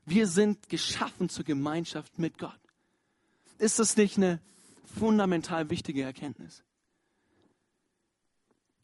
Wir 0.06 0.26
sind 0.26 0.68
geschaffen 0.68 1.28
zur 1.28 1.44
Gemeinschaft 1.44 2.18
mit 2.18 2.38
Gott. 2.38 2.58
Ist 3.58 3.78
das 3.78 3.96
nicht 3.96 4.16
eine 4.16 4.40
fundamental 4.98 5.70
wichtige 5.70 6.02
Erkenntnis? 6.02 6.62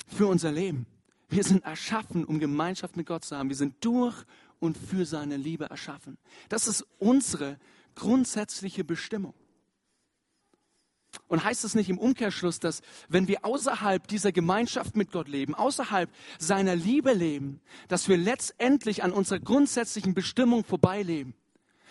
Für 0.08 0.26
unser 0.26 0.50
Leben. 0.50 0.86
Wir 1.28 1.44
sind 1.44 1.64
erschaffen, 1.64 2.24
um 2.24 2.38
Gemeinschaft 2.40 2.96
mit 2.96 3.06
Gott 3.06 3.24
zu 3.24 3.36
haben. 3.36 3.48
Wir 3.48 3.56
sind 3.56 3.84
durch 3.84 4.16
und 4.58 4.76
für 4.76 5.06
seine 5.06 5.36
Liebe 5.36 5.66
erschaffen. 5.66 6.18
Das 6.48 6.66
ist 6.66 6.84
unsere 6.98 7.58
grundsätzliche 7.94 8.84
Bestimmung. 8.84 9.34
Und 11.26 11.44
heißt 11.44 11.64
es 11.64 11.74
nicht 11.74 11.90
im 11.90 11.98
Umkehrschluss, 11.98 12.60
dass 12.60 12.82
wenn 13.08 13.28
wir 13.28 13.44
außerhalb 13.44 14.06
dieser 14.06 14.32
Gemeinschaft 14.32 14.96
mit 14.96 15.10
Gott 15.12 15.28
leben, 15.28 15.54
außerhalb 15.54 16.10
seiner 16.38 16.76
Liebe 16.76 17.12
leben, 17.12 17.60
dass 17.88 18.08
wir 18.08 18.16
letztendlich 18.16 19.02
an 19.02 19.12
unserer 19.12 19.40
grundsätzlichen 19.40 20.14
Bestimmung 20.14 20.64
vorbeileben? 20.64 21.34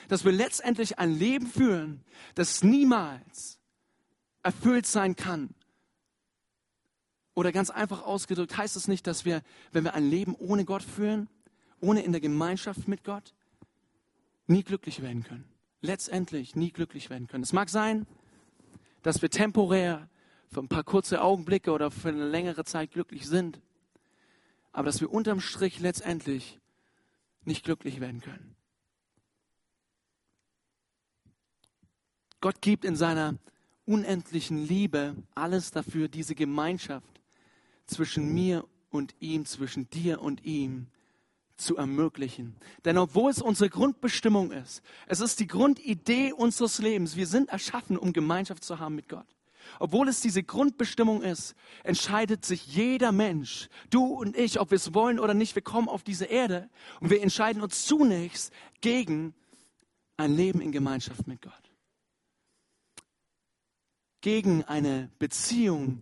Dass 0.08 0.26
wir 0.26 0.32
letztendlich 0.32 1.00
ein 1.00 1.12
Leben 1.12 1.48
führen, 1.48 2.04
das 2.36 2.64
niemals 2.64 3.60
erfüllt 4.42 4.88
sein 4.88 5.16
kann? 5.16 5.54
Oder 7.34 7.52
ganz 7.52 7.70
einfach 7.70 8.04
ausgedrückt, 8.04 8.58
heißt 8.58 8.76
es 8.76 8.88
nicht, 8.88 9.08
dass 9.08 9.24
wir, 9.24 9.42
wenn 9.72 9.84
wir 9.84 9.94
ein 9.94 10.10
Leben 10.10 10.36
ohne 10.36 10.66
Gott 10.66 10.84
führen, 10.84 11.30
ohne 11.80 12.02
in 12.04 12.12
der 12.12 12.22
Gemeinschaft 12.22 12.88
mit 12.88 13.04
Gott, 13.04 13.34
nie 14.48 14.64
glücklich 14.64 15.02
werden 15.02 15.24
können? 15.24 15.46
Letztendlich 15.82 16.56
nie 16.56 16.72
glücklich 16.72 17.10
werden 17.10 17.28
können. 17.28 17.44
Es 17.44 17.54
mag 17.54 17.70
sein, 17.70 18.06
dass 19.02 19.22
wir 19.22 19.30
temporär 19.30 20.10
für 20.52 20.62
ein 20.62 20.68
paar 20.68 20.84
kurze 20.84 21.22
Augenblicke 21.22 21.72
oder 21.72 21.92
für 21.92 22.10
eine 22.10 22.28
längere 22.28 22.66
Zeit 22.66 22.92
glücklich 22.92 23.28
sind, 23.28 23.62
aber 24.72 24.86
dass 24.86 25.02
wir 25.02 25.12
unterm 25.12 25.40
Strich 25.40 25.80
letztendlich 25.80 26.60
nicht 27.44 27.64
glücklich 27.64 28.00
werden 28.00 28.22
können. 28.22 28.56
Gott 32.42 32.62
gibt 32.62 32.86
in 32.86 32.96
seiner 32.96 33.36
unendlichen 33.86 34.66
Liebe 34.66 35.16
alles 35.36 35.72
dafür, 35.72 36.08
diese 36.08 36.36
Gemeinschaft 36.36 37.22
zwischen 37.86 38.34
mir 38.34 38.66
und 38.90 39.16
ihm, 39.20 39.46
zwischen 39.46 39.90
dir 39.90 40.22
und 40.22 40.44
ihm 40.46 40.88
zu 41.60 41.78
ermöglichen. 41.78 42.56
Denn 42.86 42.98
obwohl 42.98 43.32
es 43.32 43.42
unsere 43.42 43.70
Grundbestimmung 43.70 44.52
ist, 44.52 44.82
es 45.08 45.20
ist 45.20 45.40
die 45.40 45.48
Grundidee 45.48 46.34
unseres 46.34 46.80
Lebens, 46.80 47.16
wir 47.16 47.28
sind 47.28 47.50
erschaffen, 47.50 47.98
um 47.98 48.14
Gemeinschaft 48.14 48.64
zu 48.64 48.80
haben 48.80 48.96
mit 48.96 49.10
Gott. 49.10 49.28
Obwohl 49.78 50.08
es 50.08 50.22
diese 50.22 50.42
Grundbestimmung 50.42 51.22
ist, 51.22 51.56
entscheidet 51.84 52.44
sich 52.44 52.66
jeder 52.68 53.12
Mensch, 53.12 53.70
du 53.90 54.06
und 54.06 54.36
ich, 54.36 54.60
ob 54.60 54.72
wir 54.72 54.78
es 54.78 54.94
wollen 54.94 55.20
oder 55.20 55.34
nicht, 55.34 55.56
wir 55.56 55.62
kommen 55.62 55.90
auf 55.90 56.04
diese 56.04 56.26
Erde 56.26 56.70
und 57.02 57.10
wir 57.10 57.22
entscheiden 57.22 57.62
uns 57.62 57.86
zunächst 57.86 58.52
gegen 58.82 59.36
ein 60.18 60.34
Leben 60.34 60.62
in 60.62 60.72
Gemeinschaft 60.72 61.28
mit 61.28 61.42
Gott. 61.42 61.54
Gegen 64.22 64.64
eine 64.66 65.10
Beziehung 65.20 66.02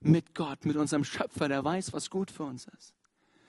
mit 0.00 0.34
Gott, 0.34 0.64
mit 0.64 0.76
unserem 0.76 1.04
Schöpfer, 1.04 1.48
der 1.48 1.64
weiß, 1.64 1.92
was 1.92 2.10
gut 2.10 2.30
für 2.30 2.44
uns 2.44 2.66
ist. 2.78 2.94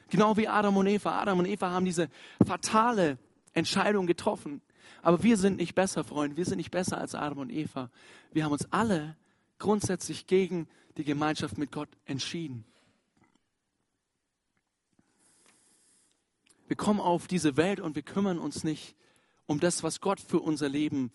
Genau 0.09 0.37
wie 0.37 0.47
Adam 0.47 0.77
und 0.77 0.87
Eva. 0.87 1.19
Adam 1.19 1.39
und 1.39 1.45
Eva 1.45 1.69
haben 1.69 1.85
diese 1.85 2.09
fatale 2.45 3.17
Entscheidung 3.53 4.07
getroffen. 4.07 4.61
Aber 5.01 5.23
wir 5.23 5.37
sind 5.37 5.57
nicht 5.57 5.75
besser, 5.75 6.03
Freunde. 6.03 6.37
Wir 6.37 6.45
sind 6.45 6.57
nicht 6.57 6.71
besser 6.71 6.97
als 6.97 7.15
Adam 7.15 7.39
und 7.39 7.51
Eva. 7.51 7.89
Wir 8.31 8.43
haben 8.43 8.51
uns 8.51 8.71
alle 8.71 9.15
grundsätzlich 9.59 10.27
gegen 10.27 10.67
die 10.97 11.03
Gemeinschaft 11.03 11.57
mit 11.57 11.71
Gott 11.71 11.89
entschieden. 12.05 12.65
Wir 16.67 16.75
kommen 16.75 16.99
auf 16.99 17.27
diese 17.27 17.57
Welt 17.57 17.79
und 17.79 17.95
wir 17.95 18.03
kümmern 18.03 18.37
uns 18.37 18.63
nicht 18.63 18.95
um 19.47 19.59
das, 19.59 19.81
was 19.81 20.01
Gott 20.01 20.19
für 20.19 20.39
unser 20.39 20.69
Leben 20.69 21.11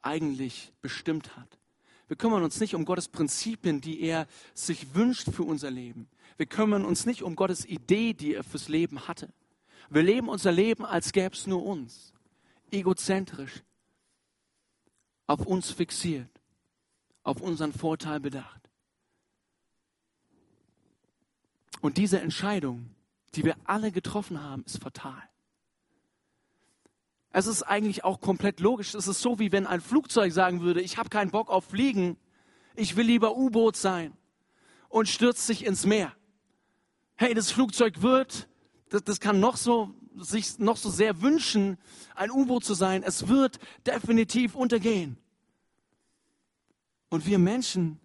eigentlich 0.00 0.72
bestimmt 0.80 1.36
hat. 1.36 1.58
Wir 2.08 2.16
kümmern 2.16 2.42
uns 2.42 2.60
nicht 2.60 2.74
um 2.74 2.84
Gottes 2.84 3.08
Prinzipien, 3.08 3.80
die 3.80 4.02
er 4.02 4.26
sich 4.52 4.94
wünscht 4.94 5.30
für 5.30 5.44
unser 5.44 5.70
Leben. 5.70 6.08
Wir 6.36 6.46
kümmern 6.46 6.84
uns 6.84 7.06
nicht 7.06 7.22
um 7.22 7.36
Gottes 7.36 7.64
Idee, 7.64 8.12
die 8.12 8.34
er 8.34 8.44
fürs 8.44 8.68
Leben 8.68 9.08
hatte. 9.08 9.32
Wir 9.90 10.02
leben 10.02 10.28
unser 10.28 10.52
Leben, 10.52 10.84
als 10.84 11.12
gäbe 11.12 11.34
es 11.34 11.46
nur 11.46 11.64
uns. 11.64 12.12
Egozentrisch. 12.70 13.62
Auf 15.26 15.46
uns 15.46 15.70
fixiert. 15.70 16.28
Auf 17.22 17.40
unseren 17.40 17.72
Vorteil 17.72 18.20
bedacht. 18.20 18.60
Und 21.80 21.96
diese 21.96 22.20
Entscheidung, 22.20 22.90
die 23.34 23.44
wir 23.44 23.56
alle 23.64 23.92
getroffen 23.92 24.42
haben, 24.42 24.64
ist 24.64 24.82
fatal. 24.82 25.22
Es 27.34 27.46
ist 27.46 27.62
eigentlich 27.62 28.04
auch 28.04 28.20
komplett 28.20 28.60
logisch. 28.60 28.94
Es 28.94 29.08
ist 29.08 29.20
so, 29.20 29.38
wie 29.38 29.52
wenn 29.52 29.66
ein 29.66 29.80
Flugzeug 29.80 30.32
sagen 30.32 30.60
würde, 30.62 30.80
ich 30.80 30.98
habe 30.98 31.08
keinen 31.08 31.30
Bock 31.30 31.50
auf 31.50 31.64
Fliegen, 31.64 32.16
ich 32.76 32.96
will 32.96 33.06
lieber 33.06 33.36
U-Boot 33.36 33.76
sein 33.76 34.16
und 34.88 35.08
stürzt 35.08 35.46
sich 35.46 35.66
ins 35.66 35.84
Meer 35.84 36.14
hey, 37.16 37.34
das 37.34 37.50
Flugzeug 37.50 38.02
wird, 38.02 38.48
das, 38.88 39.04
das 39.04 39.20
kann 39.20 39.40
noch 39.40 39.56
so, 39.56 39.94
sich 40.16 40.58
noch 40.58 40.76
so 40.76 40.90
sehr 40.90 41.22
wünschen, 41.22 41.78
ein 42.14 42.30
U-Boot 42.30 42.64
zu 42.64 42.74
sein, 42.74 43.02
es 43.02 43.28
wird 43.28 43.58
definitiv 43.86 44.54
untergehen. 44.54 45.16
Und 47.08 47.26
wir 47.26 47.38
Menschen, 47.38 48.00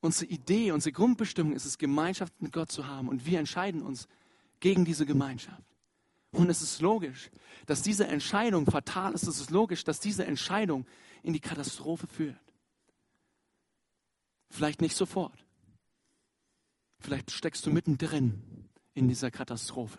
unsere 0.00 0.30
Idee, 0.30 0.72
unsere 0.72 0.92
Grundbestimmung 0.92 1.54
ist 1.54 1.64
es, 1.64 1.78
Gemeinschaft 1.78 2.34
mit 2.40 2.52
Gott 2.52 2.70
zu 2.70 2.86
haben. 2.86 3.08
Und 3.08 3.24
wir 3.24 3.38
entscheiden 3.38 3.80
uns 3.80 4.08
gegen 4.60 4.84
diese 4.84 5.06
Gemeinschaft. 5.06 5.73
Und 6.34 6.50
es 6.50 6.62
ist 6.62 6.80
logisch, 6.80 7.30
dass 7.66 7.82
diese 7.82 8.06
Entscheidung 8.08 8.66
fatal 8.66 9.14
ist. 9.14 9.26
Es 9.26 9.40
ist 9.40 9.50
logisch, 9.50 9.84
dass 9.84 10.00
diese 10.00 10.26
Entscheidung 10.26 10.84
in 11.22 11.32
die 11.32 11.40
Katastrophe 11.40 12.06
führt. 12.06 12.36
Vielleicht 14.50 14.80
nicht 14.80 14.96
sofort. 14.96 15.44
Vielleicht 16.98 17.30
steckst 17.30 17.64
du 17.66 17.70
mittendrin 17.70 18.68
in 18.94 19.08
dieser 19.08 19.30
Katastrophe. 19.30 19.98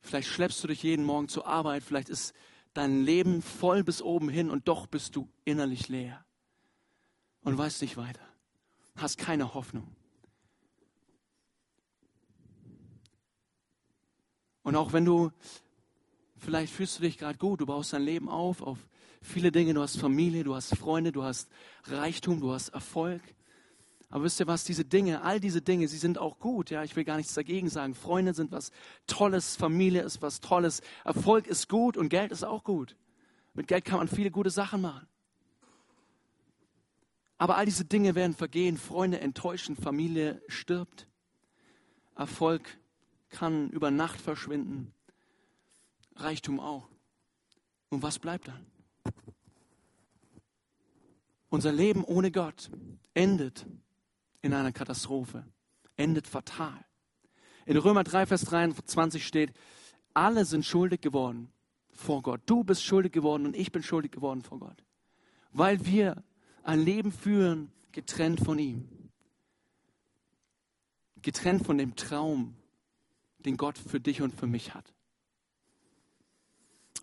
Vielleicht 0.00 0.28
schleppst 0.28 0.62
du 0.62 0.68
dich 0.68 0.82
jeden 0.82 1.04
Morgen 1.04 1.28
zur 1.28 1.46
Arbeit, 1.46 1.82
vielleicht 1.82 2.08
ist 2.08 2.32
dein 2.72 3.02
Leben 3.02 3.42
voll 3.42 3.82
bis 3.82 4.00
oben 4.00 4.28
hin 4.28 4.50
und 4.50 4.68
doch 4.68 4.86
bist 4.86 5.16
du 5.16 5.28
innerlich 5.44 5.88
leer 5.88 6.24
und 7.42 7.58
weißt 7.58 7.82
nicht 7.82 7.96
weiter, 7.96 8.26
hast 8.96 9.18
keine 9.18 9.54
Hoffnung. 9.54 9.97
Und 14.68 14.76
auch 14.76 14.92
wenn 14.92 15.06
du, 15.06 15.30
vielleicht 16.36 16.70
fühlst 16.70 16.98
du 16.98 17.02
dich 17.02 17.16
gerade 17.16 17.38
gut, 17.38 17.62
du 17.62 17.64
baust 17.64 17.94
dein 17.94 18.02
Leben 18.02 18.28
auf, 18.28 18.60
auf 18.60 18.76
viele 19.22 19.50
Dinge, 19.50 19.72
du 19.72 19.80
hast 19.80 19.98
Familie, 19.98 20.44
du 20.44 20.54
hast 20.54 20.76
Freunde, 20.76 21.10
du 21.10 21.22
hast 21.22 21.48
Reichtum, 21.84 22.38
du 22.38 22.52
hast 22.52 22.68
Erfolg. 22.68 23.22
Aber 24.10 24.24
wisst 24.24 24.40
ihr 24.40 24.46
was, 24.46 24.64
diese 24.64 24.84
Dinge, 24.84 25.22
all 25.22 25.40
diese 25.40 25.62
Dinge, 25.62 25.88
sie 25.88 25.96
sind 25.96 26.18
auch 26.18 26.38
gut. 26.38 26.68
Ja, 26.68 26.84
ich 26.84 26.94
will 26.96 27.04
gar 27.04 27.16
nichts 27.16 27.32
dagegen 27.32 27.70
sagen. 27.70 27.94
Freunde 27.94 28.34
sind 28.34 28.52
was 28.52 28.70
Tolles, 29.06 29.56
Familie 29.56 30.02
ist 30.02 30.20
was 30.20 30.42
Tolles, 30.42 30.82
Erfolg 31.02 31.46
ist 31.46 31.70
gut 31.70 31.96
und 31.96 32.10
Geld 32.10 32.30
ist 32.30 32.44
auch 32.44 32.62
gut. 32.62 32.94
Mit 33.54 33.68
Geld 33.68 33.86
kann 33.86 33.96
man 33.96 34.08
viele 34.08 34.30
gute 34.30 34.50
Sachen 34.50 34.82
machen. 34.82 35.06
Aber 37.38 37.56
all 37.56 37.64
diese 37.64 37.86
Dinge 37.86 38.14
werden 38.14 38.34
vergehen. 38.34 38.76
Freunde 38.76 39.20
enttäuschen, 39.20 39.76
Familie 39.76 40.42
stirbt. 40.46 41.06
Erfolg 42.16 42.78
kann 43.30 43.70
über 43.70 43.90
Nacht 43.90 44.20
verschwinden. 44.20 44.92
Reichtum 46.16 46.60
auch. 46.60 46.88
Und 47.90 48.02
was 48.02 48.18
bleibt 48.18 48.48
dann? 48.48 48.66
Unser 51.48 51.72
Leben 51.72 52.04
ohne 52.04 52.30
Gott 52.30 52.70
endet 53.14 53.66
in 54.42 54.52
einer 54.52 54.72
Katastrophe, 54.72 55.44
endet 55.96 56.26
fatal. 56.26 56.84
In 57.64 57.76
Römer 57.76 58.04
3, 58.04 58.26
Vers 58.26 58.42
23 58.42 59.26
steht, 59.26 59.52
alle 60.14 60.44
sind 60.44 60.64
schuldig 60.64 61.00
geworden, 61.00 61.50
vor 61.90 62.22
Gott. 62.22 62.42
Du 62.46 62.64
bist 62.64 62.84
schuldig 62.84 63.12
geworden 63.12 63.46
und 63.46 63.56
ich 63.56 63.72
bin 63.72 63.82
schuldig 63.82 64.12
geworden 64.12 64.42
vor 64.42 64.58
Gott. 64.58 64.84
Weil 65.52 65.84
wir 65.84 66.22
ein 66.62 66.80
Leben 66.80 67.12
führen, 67.12 67.72
getrennt 67.92 68.40
von 68.44 68.58
ihm. 68.58 68.88
Getrennt 71.22 71.66
von 71.66 71.78
dem 71.78 71.96
Traum, 71.96 72.56
den 73.38 73.56
Gott 73.56 73.78
für 73.78 74.00
dich 74.00 74.22
und 74.22 74.34
für 74.34 74.46
mich 74.46 74.74
hat. 74.74 74.92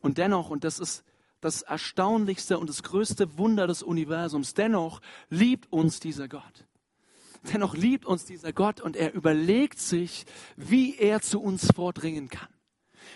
Und 0.02 0.18
dennoch, 0.18 0.50
und 0.50 0.64
das 0.64 0.80
ist 0.80 1.04
das 1.42 1.62
erstaunlichste 1.62 2.58
und 2.58 2.70
das 2.70 2.84
größte 2.84 3.38
Wunder 3.38 3.68
des 3.68 3.84
Universums, 3.84 4.54
dennoch 4.54 5.02
liebt 5.30 5.72
uns 5.72 6.00
dieser 6.00 6.28
Gott. 6.28 6.66
Dennoch 7.54 7.76
liebt 7.76 8.06
uns 8.06 8.26
dieser 8.26 8.54
Gott 8.54 8.82
und 8.82 8.96
er 8.96 9.14
überlegt 9.14 9.80
sich, 9.80 10.26
wie 10.56 10.96
er 10.98 11.22
zu 11.22 11.42
uns 11.42 11.72
vordringen 11.74 12.30
kann. 12.30 12.55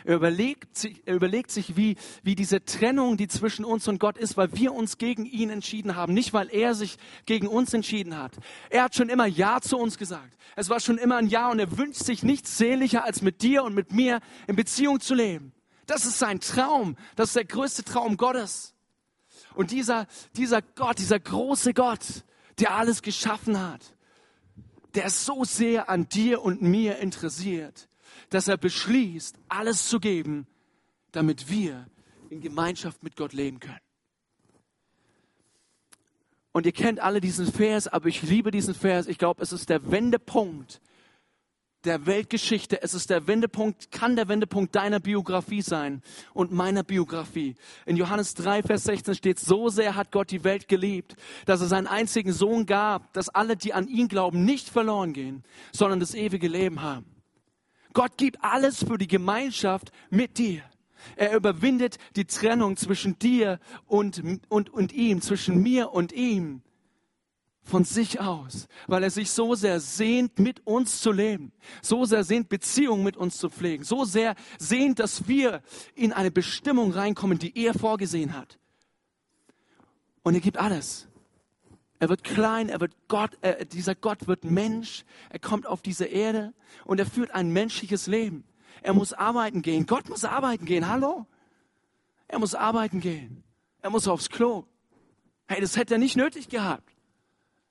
Er 0.03 0.15
überlegt 0.15 0.77
sich, 0.77 1.01
er 1.05 1.15
überlegt 1.15 1.51
sich 1.51 1.75
wie, 1.75 1.96
wie 2.24 2.36
diese 2.36 2.63
Trennung, 2.63 3.17
die 3.17 3.27
zwischen 3.27 3.65
uns 3.65 3.88
und 3.88 4.00
Gott 4.00 4.17
ist, 4.17 4.38
weil 4.38 4.53
wir 4.53 4.74
uns 4.74 4.98
gegen 4.98 5.25
ihn 5.25 5.50
entschieden 5.50 5.96
haben, 5.96 6.13
nicht 6.13 6.34
weil 6.34 6.50
er 6.50 6.75
sich 6.75 6.98
gegen 7.25 7.48
uns 7.48 7.74
entschieden 7.74 8.17
hat. 8.17 8.34
Er 8.69 8.84
hat 8.84 8.96
schon 8.96 9.10
immer 9.10 9.25
Ja 9.25 9.62
zu 9.62 9.77
uns 9.77 9.98
gesagt. 9.98 10.38
Es 10.55 10.69
war 10.69 10.79
schon 10.79 10.98
immer 10.98 11.17
ein 11.17 11.27
Ja 11.27 11.50
und 11.50 11.60
er 11.60 11.77
wünscht 11.77 12.03
sich 12.03 12.24
nichts 12.24 12.58
sehnlicher, 12.58 13.03
als 13.03 13.22
mit 13.22 13.41
dir 13.41 13.63
und 13.63 13.74
mit 13.74 13.91
mir 13.91 14.19
in 14.48 14.55
Beziehung 14.55 15.00
zu 15.00 15.15
leben. 15.15 15.53
Das 15.86 16.05
ist 16.05 16.19
sein 16.19 16.39
Traum. 16.39 16.96
Das 17.15 17.29
ist 17.29 17.36
der 17.36 17.46
größte 17.46 17.84
Traum 17.84 18.15
Gottes. 18.17 18.75
Und 19.55 19.72
dieser, 19.72 20.08
dieser 20.38 20.62
Gott, 20.62 21.00
dieser 21.00 21.19
große 21.19 21.74
Gott, 21.74 22.24
der 22.60 22.75
alles 22.75 23.01
geschaffen 23.01 23.60
hat, 23.60 23.81
der 24.96 25.10
so 25.10 25.43
sehr 25.43 25.89
an 25.89 26.08
dir 26.08 26.43
und 26.43 26.62
mir 26.62 27.00
interessiert, 27.00 27.88
dass 28.29 28.48
er 28.48 28.57
beschließt, 28.57 29.38
alles 29.48 29.88
zu 29.88 30.00
geben, 30.00 30.48
damit 31.12 31.50
wir 31.50 31.88
in 32.29 32.41
Gemeinschaft 32.41 33.03
mit 33.03 33.15
Gott 33.15 33.33
leben 33.33 33.59
können. 33.59 33.79
Und 36.51 36.65
ihr 36.65 36.71
kennt 36.71 37.00
alle 37.00 37.21
diesen 37.21 37.51
Vers, 37.51 37.88
aber 37.88 38.07
ich 38.07 38.21
liebe 38.21 38.51
diesen 38.51 38.74
Vers. 38.74 39.07
Ich 39.07 39.17
glaube, 39.17 39.41
es 39.41 39.51
ist 39.51 39.69
der 39.69 39.91
Wendepunkt 39.91 40.81
der 41.86 42.05
Weltgeschichte. 42.05 42.81
Es 42.81 42.93
ist 42.93 43.09
der 43.09 43.27
Wendepunkt, 43.27 43.91
kann 43.91 44.15
der 44.15 44.27
Wendepunkt 44.27 44.75
deiner 44.75 45.00
Biografie 45.00 45.62
sein 45.62 46.01
und 46.33 46.51
meiner 46.51 46.83
Biografie. 46.83 47.55
In 47.86 47.95
Johannes 47.95 48.33
3, 48.33 48.63
Vers 48.63 48.83
16 48.83 49.15
steht, 49.15 49.39
so 49.39 49.69
sehr 49.69 49.95
hat 49.95 50.12
Gott 50.12 50.31
die 50.31 50.43
Welt 50.43 50.67
geliebt, 50.67 51.15
dass 51.45 51.62
er 51.62 51.67
seinen 51.67 51.88
einzigen 51.88 52.33
Sohn 52.33 52.65
gab, 52.65 53.13
dass 53.13 53.29
alle, 53.29 53.55
die 53.55 53.74
an 53.74 53.88
ihn 53.88 54.07
glauben, 54.07 54.43
nicht 54.43 54.69
verloren 54.69 55.13
gehen, 55.13 55.43
sondern 55.71 56.00
das 56.00 56.13
ewige 56.13 56.48
Leben 56.48 56.81
haben. 56.81 57.18
Gott 57.93 58.17
gibt 58.17 58.43
alles 58.43 58.84
für 58.84 58.98
die 58.98 59.08
Gemeinschaft 59.08 59.91
mit 60.10 60.38
dir. 60.38 60.63
Er 61.15 61.36
überwindet 61.36 61.98
die 62.15 62.25
Trennung 62.25 62.77
zwischen 62.77 63.17
dir 63.19 63.60
und, 63.86 64.22
und, 64.50 64.69
und 64.69 64.93
ihm, 64.93 65.22
zwischen 65.22 65.62
mir 65.62 65.91
und 65.91 66.12
ihm 66.12 66.62
von 67.63 67.84
sich 67.86 68.19
aus, 68.19 68.67
weil 68.88 69.03
er 69.03 69.12
sich 69.12 69.31
so 69.31 69.55
sehr 69.55 69.79
sehnt, 69.79 70.39
mit 70.39 70.65
uns 70.65 71.01
zu 71.01 71.12
leben, 71.12 71.51
so 71.81 72.05
sehr 72.05 72.24
sehnt, 72.24 72.50
Beziehungen 72.50 73.03
mit 73.03 73.15
uns 73.15 73.38
zu 73.38 73.50
pflegen, 73.50 73.84
so 73.84 74.05
sehr 74.05 74.36
sehnt, 74.58 75.00
dass 75.00 75.27
wir 75.27 75.62
in 75.96 76.12
eine 76.12 76.31
Bestimmung 76.31 76.91
reinkommen, 76.91 77.38
die 77.38 77.55
er 77.58 77.74
vorgesehen 77.74 78.36
hat. 78.36 78.60
Und 80.24 80.34
er 80.34 80.41
gibt 80.41 80.58
alles. 80.58 81.08
Er 81.99 82.07
wird 82.07 82.23
klein, 82.23 82.69
er 82.69 82.79
wird 82.79 82.95
Gott, 83.09 83.37
äh, 83.41 83.65
dieser 83.65 83.93
Gott 83.93 84.27
wird 84.27 84.45
Mensch, 84.45 85.03
er 85.29 85.39
kommt 85.39 85.67
auf 85.67 85.81
diese 85.81 86.05
Erde 86.05 86.53
und 86.85 86.99
er 86.99 87.05
führt 87.05 87.31
ein 87.31 87.51
menschliches 87.51 88.07
Leben. 88.07 88.45
Er 88.81 88.93
muss 88.93 89.11
arbeiten 89.11 89.61
gehen. 89.61 89.85
Gott 89.85 90.07
muss 90.07 90.23
arbeiten 90.23 90.65
gehen. 90.65 90.87
Hallo? 90.87 91.25
Er 92.29 92.39
muss 92.39 92.55
arbeiten 92.55 93.01
gehen. 93.01 93.43
Er 93.81 93.89
muss 93.89 94.07
aufs 94.07 94.29
Klo. 94.29 94.65
Hey, 95.47 95.59
das 95.59 95.75
hätte 95.75 95.95
er 95.95 95.97
nicht 95.97 96.15
nötig 96.15 96.47
gehabt. 96.47 96.89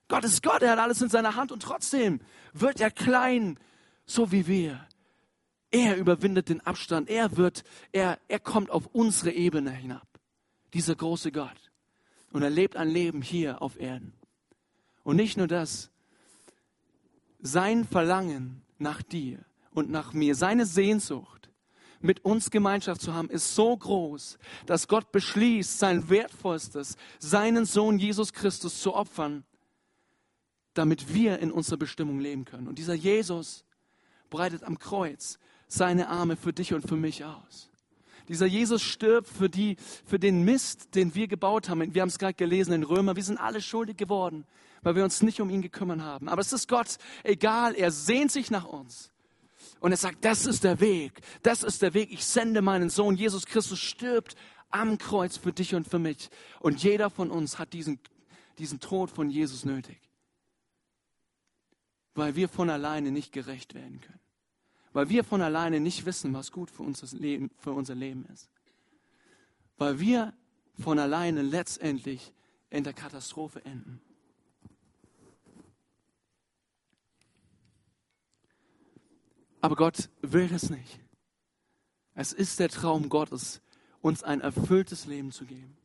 Gott 0.07 0.23
ist 0.23 0.43
Gott, 0.43 0.61
er 0.61 0.71
hat 0.71 0.79
alles 0.79 1.01
in 1.01 1.09
seiner 1.09 1.35
Hand 1.35 1.51
und 1.51 1.61
trotzdem 1.63 2.19
wird 2.53 2.81
er 2.81 2.91
klein, 2.91 3.59
so 4.05 4.31
wie 4.31 4.47
wir. 4.47 4.85
Er 5.71 5.97
überwindet 5.97 6.49
den 6.49 6.61
Abstand. 6.61 7.09
Er 7.09 7.37
wird, 7.37 7.63
er, 7.91 8.19
er 8.27 8.39
kommt 8.39 8.71
auf 8.71 8.87
unsere 8.87 9.31
Ebene 9.31 9.71
hinab. 9.71 10.07
Dieser 10.73 10.95
große 10.95 11.31
Gott. 11.31 11.71
Und 12.31 12.41
er 12.41 12.49
lebt 12.49 12.75
ein 12.75 12.89
Leben 12.89 13.21
hier 13.21 13.61
auf 13.61 13.79
Erden. 13.79 14.18
Und 15.03 15.15
nicht 15.15 15.37
nur 15.37 15.47
das. 15.47 15.89
Sein 17.41 17.85
Verlangen 17.85 18.61
nach 18.77 19.01
dir 19.01 19.45
und 19.71 19.89
nach 19.89 20.13
mir, 20.13 20.35
seine 20.35 20.65
Sehnsucht, 20.65 21.49
mit 22.01 22.23
uns 22.23 22.49
Gemeinschaft 22.49 23.01
zu 23.01 23.13
haben, 23.13 23.29
ist 23.29 23.55
so 23.55 23.75
groß, 23.75 24.37
dass 24.65 24.87
Gott 24.87 25.11
beschließt, 25.11 25.79
sein 25.79 26.09
Wertvollstes, 26.09 26.95
seinen 27.19 27.65
Sohn 27.65 27.99
Jesus 27.99 28.33
Christus 28.33 28.81
zu 28.81 28.93
opfern, 28.93 29.43
damit 30.73 31.13
wir 31.13 31.39
in 31.39 31.51
unserer 31.51 31.77
Bestimmung 31.77 32.19
leben 32.19 32.45
können. 32.45 32.67
Und 32.67 32.79
dieser 32.79 32.93
Jesus 32.93 33.65
breitet 34.29 34.63
am 34.63 34.79
Kreuz 34.79 35.39
seine 35.67 36.07
Arme 36.07 36.37
für 36.37 36.53
dich 36.53 36.73
und 36.73 36.87
für 36.87 36.95
mich 36.95 37.25
aus. 37.25 37.69
Dieser 38.27 38.45
Jesus 38.45 38.83
stirbt 38.83 39.27
für, 39.27 39.49
die, 39.49 39.75
für 40.05 40.19
den 40.19 40.43
Mist, 40.43 40.93
den 40.95 41.15
wir 41.15 41.27
gebaut 41.27 41.67
haben. 41.67 41.93
Wir 41.93 42.01
haben 42.01 42.09
es 42.09 42.19
gerade 42.19 42.35
gelesen 42.35 42.73
in 42.73 42.83
Römer. 42.83 43.15
Wir 43.15 43.23
sind 43.23 43.39
alle 43.39 43.59
schuldig 43.59 43.97
geworden, 43.97 44.45
weil 44.81 44.95
wir 44.95 45.03
uns 45.03 45.21
nicht 45.21 45.41
um 45.41 45.49
ihn 45.49 45.61
gekümmert 45.61 46.01
haben. 46.01 46.29
Aber 46.29 46.41
es 46.41 46.53
ist 46.53 46.67
Gott 46.67 46.97
egal. 47.23 47.75
Er 47.75 47.91
sehnt 47.91 48.31
sich 48.31 48.51
nach 48.51 48.65
uns. 48.65 49.11
Und 49.79 49.91
er 49.91 49.97
sagt, 49.97 50.25
das 50.25 50.45
ist 50.45 50.63
der 50.63 50.79
Weg. 50.79 51.21
Das 51.43 51.63
ist 51.63 51.81
der 51.81 51.93
Weg. 51.93 52.11
Ich 52.11 52.25
sende 52.25 52.61
meinen 52.61 52.89
Sohn. 52.89 53.15
Jesus 53.15 53.45
Christus 53.45 53.79
stirbt 53.79 54.35
am 54.69 54.97
Kreuz 54.97 55.37
für 55.37 55.53
dich 55.53 55.75
und 55.75 55.87
für 55.87 55.99
mich. 55.99 56.29
Und 56.59 56.83
jeder 56.83 57.09
von 57.09 57.31
uns 57.31 57.59
hat 57.59 57.73
diesen, 57.73 57.99
diesen 58.57 58.79
Tod 58.79 59.09
von 59.09 59.29
Jesus 59.29 59.65
nötig 59.65 59.99
weil 62.19 62.35
wir 62.35 62.49
von 62.49 62.69
alleine 62.69 63.11
nicht 63.11 63.31
gerecht 63.31 63.73
werden 63.73 64.01
können. 64.01 64.19
Weil 64.93 65.09
wir 65.09 65.23
von 65.23 65.41
alleine 65.41 65.79
nicht 65.79 66.05
wissen, 66.05 66.33
was 66.33 66.51
gut 66.51 66.69
für 66.69 66.83
unser 66.83 67.15
Leben, 67.17 67.49
für 67.57 67.71
unser 67.71 67.95
Leben 67.95 68.25
ist. 68.25 68.49
Weil 69.77 69.99
wir 69.99 70.33
von 70.77 70.99
alleine 70.99 71.41
letztendlich 71.41 72.33
in 72.69 72.83
der 72.83 72.93
Katastrophe 72.93 73.63
enden. 73.65 74.01
Aber 79.61 79.75
Gott 79.75 80.09
will 80.21 80.47
das 80.47 80.69
nicht. 80.69 80.99
Es 82.13 82.33
ist 82.33 82.59
der 82.59 82.69
Traum 82.69 83.09
Gottes, 83.09 83.61
uns 84.01 84.23
ein 84.23 84.41
erfülltes 84.41 85.05
Leben 85.05 85.31
zu 85.31 85.45
geben. 85.45 85.77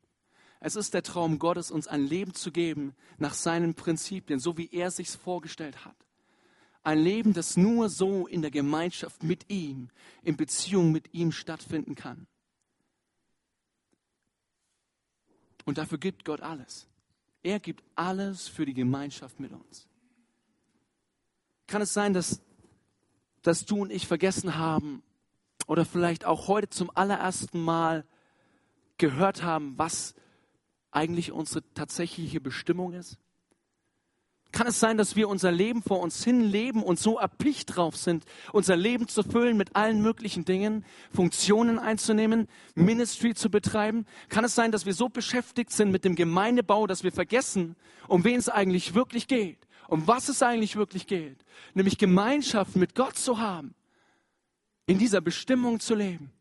Es 0.61 0.77
ist 0.77 0.95
der 0.95 1.03
Traum 1.03 1.39
Gottes, 1.39 1.71
uns 1.71 1.89
ein 1.89 2.07
Leben 2.07 2.35
zu 2.35 2.51
geben 2.51 2.95
nach 3.19 3.35
seinen 3.35 3.75
Prinzipien, 3.75 4.41
so 4.41 4.57
wie 4.57 4.71
er 4.73 4.91
sich 4.91 5.11
vorgestellt 5.11 5.85
hat. 5.85 5.97
Ein 6.83 6.99
Leben, 6.99 7.33
das 7.33 7.57
nur 7.57 7.89
so 7.89 8.27
in 8.27 8.43
der 8.43 8.51
Gemeinschaft 8.51 9.23
mit 9.23 9.51
ihm, 9.51 9.91
in 10.23 10.37
Beziehung 10.37 10.93
mit 10.93 11.13
ihm 11.13 11.33
stattfinden 11.33 11.95
kann. 11.95 12.27
Und 15.65 15.79
dafür 15.79 15.99
gibt 15.99 16.25
Gott 16.25 16.41
alles. 16.41 16.87
Er 17.43 17.61
gibt 17.61 17.85
alles 17.95 18.49
für 18.49 18.65
die 18.65 18.75
Gemeinschaft 18.75 19.41
mit 19.41 19.53
uns. 19.53 19.87
Kann 21.67 21.83
es 21.83 21.93
sein, 21.93 22.13
dass, 22.13 22.41
dass 23.45 23.65
du 23.65 23.83
und 23.83 23.93
ich 23.93 24.09
vergessen 24.09 24.57
haben 24.57 25.05
oder 25.69 25.85
vielleicht 25.85 26.25
auch 26.25 26.49
heute 26.49 26.71
zum 26.71 26.91
allerersten 26.95 27.63
Mal 27.63 28.05
gehört 28.99 29.45
haben, 29.45 29.79
was 29.79 30.15
eigentlich 30.91 31.31
unsere 31.31 31.63
tatsächliche 31.75 32.41
Bestimmung 32.41 32.93
ist? 32.93 33.19
Kann 34.51 34.69
es 34.69 34.79
sein, 34.79 34.97
dass 34.97 35.17
wir 35.17 35.29
unser 35.29 35.51
Leben 35.51 35.83
vor 35.83 35.99
uns 35.99 36.23
hin 36.23 36.41
leben 36.41 36.85
und 36.85 36.99
so 37.01 37.19
erpicht 37.19 37.75
drauf 37.77 37.97
sind, 37.97 38.25
unser 38.53 38.77
Leben 38.77 39.09
zu 39.09 39.25
füllen 39.25 39.57
mit 39.57 39.75
allen 39.75 40.01
möglichen 40.01 40.45
Dingen, 40.45 40.85
Funktionen 41.13 41.81
einzunehmen, 41.81 42.47
Ministry 42.77 43.35
zu 43.35 43.51
betreiben? 43.51 44.07
Kann 44.29 44.45
es 44.45 44.55
sein, 44.55 44.71
dass 44.71 44.87
wir 44.87 44.95
so 44.95 45.09
beschäftigt 45.09 45.73
sind 45.73 45.91
mit 45.91 46.05
dem 46.05 46.15
Gemeindebau, 46.15 46.87
dass 46.87 47.03
wir 47.03 47.11
vergessen, 47.11 47.75
um 48.07 48.23
wen 48.23 48.39
es 48.39 48.49
eigentlich 48.49 48.95
wirklich 48.95 49.27
geht, 49.27 49.59
um 49.95 50.09
was 50.09 50.29
es 50.29 50.43
eigentlich 50.43 50.75
wirklich 50.75 51.07
geht, 51.07 51.45
nämlich 51.73 51.99
Gemeinschaft 51.99 52.75
mit 52.75 52.97
Gott 52.97 53.17
zu 53.17 53.39
haben, 53.39 53.77
in 54.87 54.99
dieser 54.99 55.21
Bestimmung 55.21 55.79
zu 55.79 55.95
leben? 55.95 56.33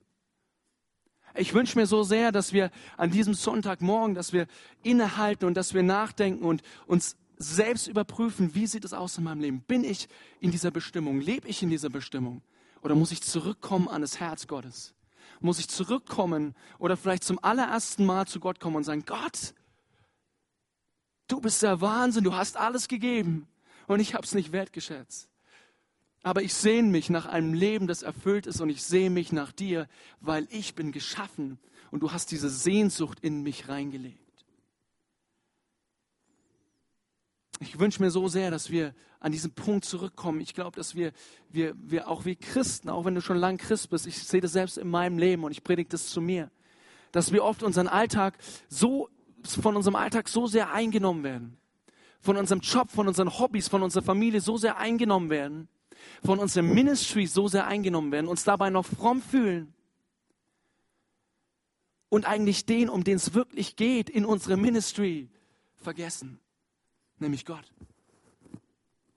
Ich 1.35 1.53
wünsche 1.53 1.77
mir 1.77 1.85
so 1.85 2.01
sehr, 2.01 2.31
dass 2.31 2.51
wir 2.51 2.71
an 2.97 3.11
diesem 3.11 3.35
Sonntagmorgen, 3.35 4.15
dass 4.15 4.33
wir 4.33 4.47
innehalten 4.81 5.45
und 5.45 5.55
dass 5.55 5.75
wir 5.75 5.83
nachdenken 5.83 6.43
und 6.43 6.63
uns 6.87 7.15
selbst 7.37 7.87
überprüfen, 7.87 8.55
wie 8.55 8.65
sieht 8.65 8.85
es 8.85 8.93
aus 8.93 9.19
in 9.19 9.23
meinem 9.23 9.41
Leben? 9.41 9.61
Bin 9.61 9.83
ich 9.83 10.07
in 10.39 10.49
dieser 10.49 10.71
Bestimmung? 10.71 11.21
Lebe 11.21 11.47
ich 11.47 11.61
in 11.61 11.69
dieser 11.69 11.89
Bestimmung? 11.89 12.41
Oder 12.81 12.95
muss 12.95 13.11
ich 13.11 13.21
zurückkommen 13.21 13.87
an 13.87 14.01
das 14.01 14.19
Herz 14.19 14.47
Gottes? 14.47 14.95
Muss 15.41 15.59
ich 15.59 15.69
zurückkommen 15.69 16.55
oder 16.79 16.97
vielleicht 16.97 17.23
zum 17.23 17.37
allerersten 17.43 18.03
Mal 18.03 18.25
zu 18.25 18.39
Gott 18.39 18.59
kommen 18.59 18.77
und 18.77 18.83
sagen, 18.83 19.03
Gott, 19.05 19.53
du 21.33 21.41
bist 21.41 21.63
der 21.63 21.81
Wahnsinn, 21.81 22.23
du 22.23 22.35
hast 22.35 22.57
alles 22.57 22.87
gegeben 22.87 23.47
und 23.87 23.99
ich 23.99 24.13
habe 24.13 24.23
es 24.23 24.35
nicht 24.35 24.51
wertgeschätzt. 24.51 25.29
Aber 26.21 26.43
ich 26.43 26.53
sehne 26.53 26.89
mich 26.89 27.09
nach 27.09 27.25
einem 27.25 27.55
Leben, 27.55 27.87
das 27.87 28.03
erfüllt 28.03 28.45
ist 28.45 28.61
und 28.61 28.69
ich 28.69 28.83
sehe 28.83 29.09
mich 29.09 29.31
nach 29.31 29.51
dir, 29.51 29.87
weil 30.21 30.47
ich 30.51 30.75
bin 30.75 30.91
geschaffen 30.91 31.57
und 31.89 32.01
du 32.01 32.11
hast 32.11 32.29
diese 32.29 32.49
Sehnsucht 32.49 33.19
in 33.21 33.41
mich 33.41 33.67
reingelegt. 33.67 34.19
Ich 37.59 37.79
wünsche 37.79 38.01
mir 38.01 38.11
so 38.11 38.27
sehr, 38.27 38.51
dass 38.51 38.69
wir 38.69 38.93
an 39.19 39.31
diesen 39.31 39.53
Punkt 39.53 39.85
zurückkommen. 39.85 40.39
Ich 40.39 40.53
glaube, 40.53 40.77
dass 40.77 40.93
wir, 40.93 41.13
wir, 41.49 41.73
wir 41.77 42.09
auch 42.09 42.25
wie 42.25 42.35
Christen, 42.35 42.89
auch 42.89 43.05
wenn 43.05 43.15
du 43.15 43.21
schon 43.21 43.37
lang 43.37 43.57
Christ 43.57 43.89
bist, 43.89 44.05
ich 44.05 44.21
sehe 44.21 44.41
das 44.41 44.53
selbst 44.53 44.77
in 44.77 44.87
meinem 44.87 45.17
Leben 45.17 45.43
und 45.43 45.51
ich 45.51 45.63
predige 45.63 45.89
das 45.89 46.09
zu 46.09 46.21
mir, 46.21 46.51
dass 47.11 47.31
wir 47.31 47.43
oft 47.43 47.63
unseren 47.63 47.87
Alltag 47.87 48.37
so, 48.69 49.09
von 49.47 49.75
unserem 49.75 49.95
Alltag 49.95 50.29
so 50.29 50.47
sehr 50.47 50.71
eingenommen 50.71 51.23
werden. 51.23 51.57
Von 52.19 52.37
unserem 52.37 52.61
Job, 52.61 52.89
von 52.91 53.07
unseren 53.07 53.37
Hobbys, 53.37 53.67
von 53.67 53.83
unserer 53.83 54.03
Familie 54.03 54.41
so 54.41 54.57
sehr 54.57 54.77
eingenommen 54.77 55.29
werden. 55.29 55.67
Von 56.23 56.39
unserem 56.39 56.73
Ministry 56.73 57.27
so 57.27 57.47
sehr 57.47 57.67
eingenommen 57.67 58.11
werden, 58.11 58.27
uns 58.27 58.43
dabei 58.43 58.69
noch 58.69 58.85
fromm 58.85 59.21
fühlen. 59.21 59.73
Und 62.09 62.25
eigentlich 62.25 62.65
den, 62.65 62.89
um 62.89 63.03
den 63.03 63.15
es 63.15 63.33
wirklich 63.33 63.75
geht, 63.75 64.09
in 64.09 64.25
unserem 64.25 64.61
Ministry 64.61 65.29
vergessen 65.77 66.39
nämlich 67.23 67.45
Gott. 67.45 67.73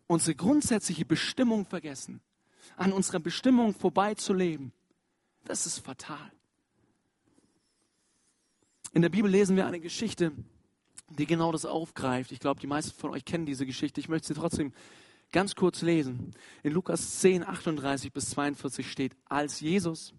Unsere 0.06 0.34
grundsätzliche 0.34 1.04
Bestimmung 1.04 1.66
vergessen, 1.66 2.20
an 2.76 2.92
unserer 2.92 3.20
Bestimmung 3.20 3.74
vorbeizuleben, 3.74 4.72
das 5.44 5.66
ist 5.66 5.80
fatal. 5.80 6.32
In 8.96 9.02
der 9.02 9.10
Bibel 9.10 9.30
lesen 9.30 9.56
wir 9.56 9.66
eine 9.66 9.78
Geschichte, 9.78 10.32
die 11.10 11.26
genau 11.26 11.52
das 11.52 11.66
aufgreift. 11.66 12.32
Ich 12.32 12.40
glaube, 12.40 12.60
die 12.60 12.66
meisten 12.66 12.98
von 12.98 13.10
euch 13.10 13.26
kennen 13.26 13.44
diese 13.44 13.66
Geschichte. 13.66 14.00
Ich 14.00 14.08
möchte 14.08 14.28
sie 14.28 14.32
trotzdem 14.32 14.72
ganz 15.32 15.54
kurz 15.54 15.82
lesen. 15.82 16.30
In 16.62 16.72
Lukas 16.72 17.20
10, 17.20 17.46
38 17.46 18.10
bis 18.10 18.30
42 18.30 18.90
steht, 18.90 19.12
als 19.26 19.60
Jesus 19.60 20.14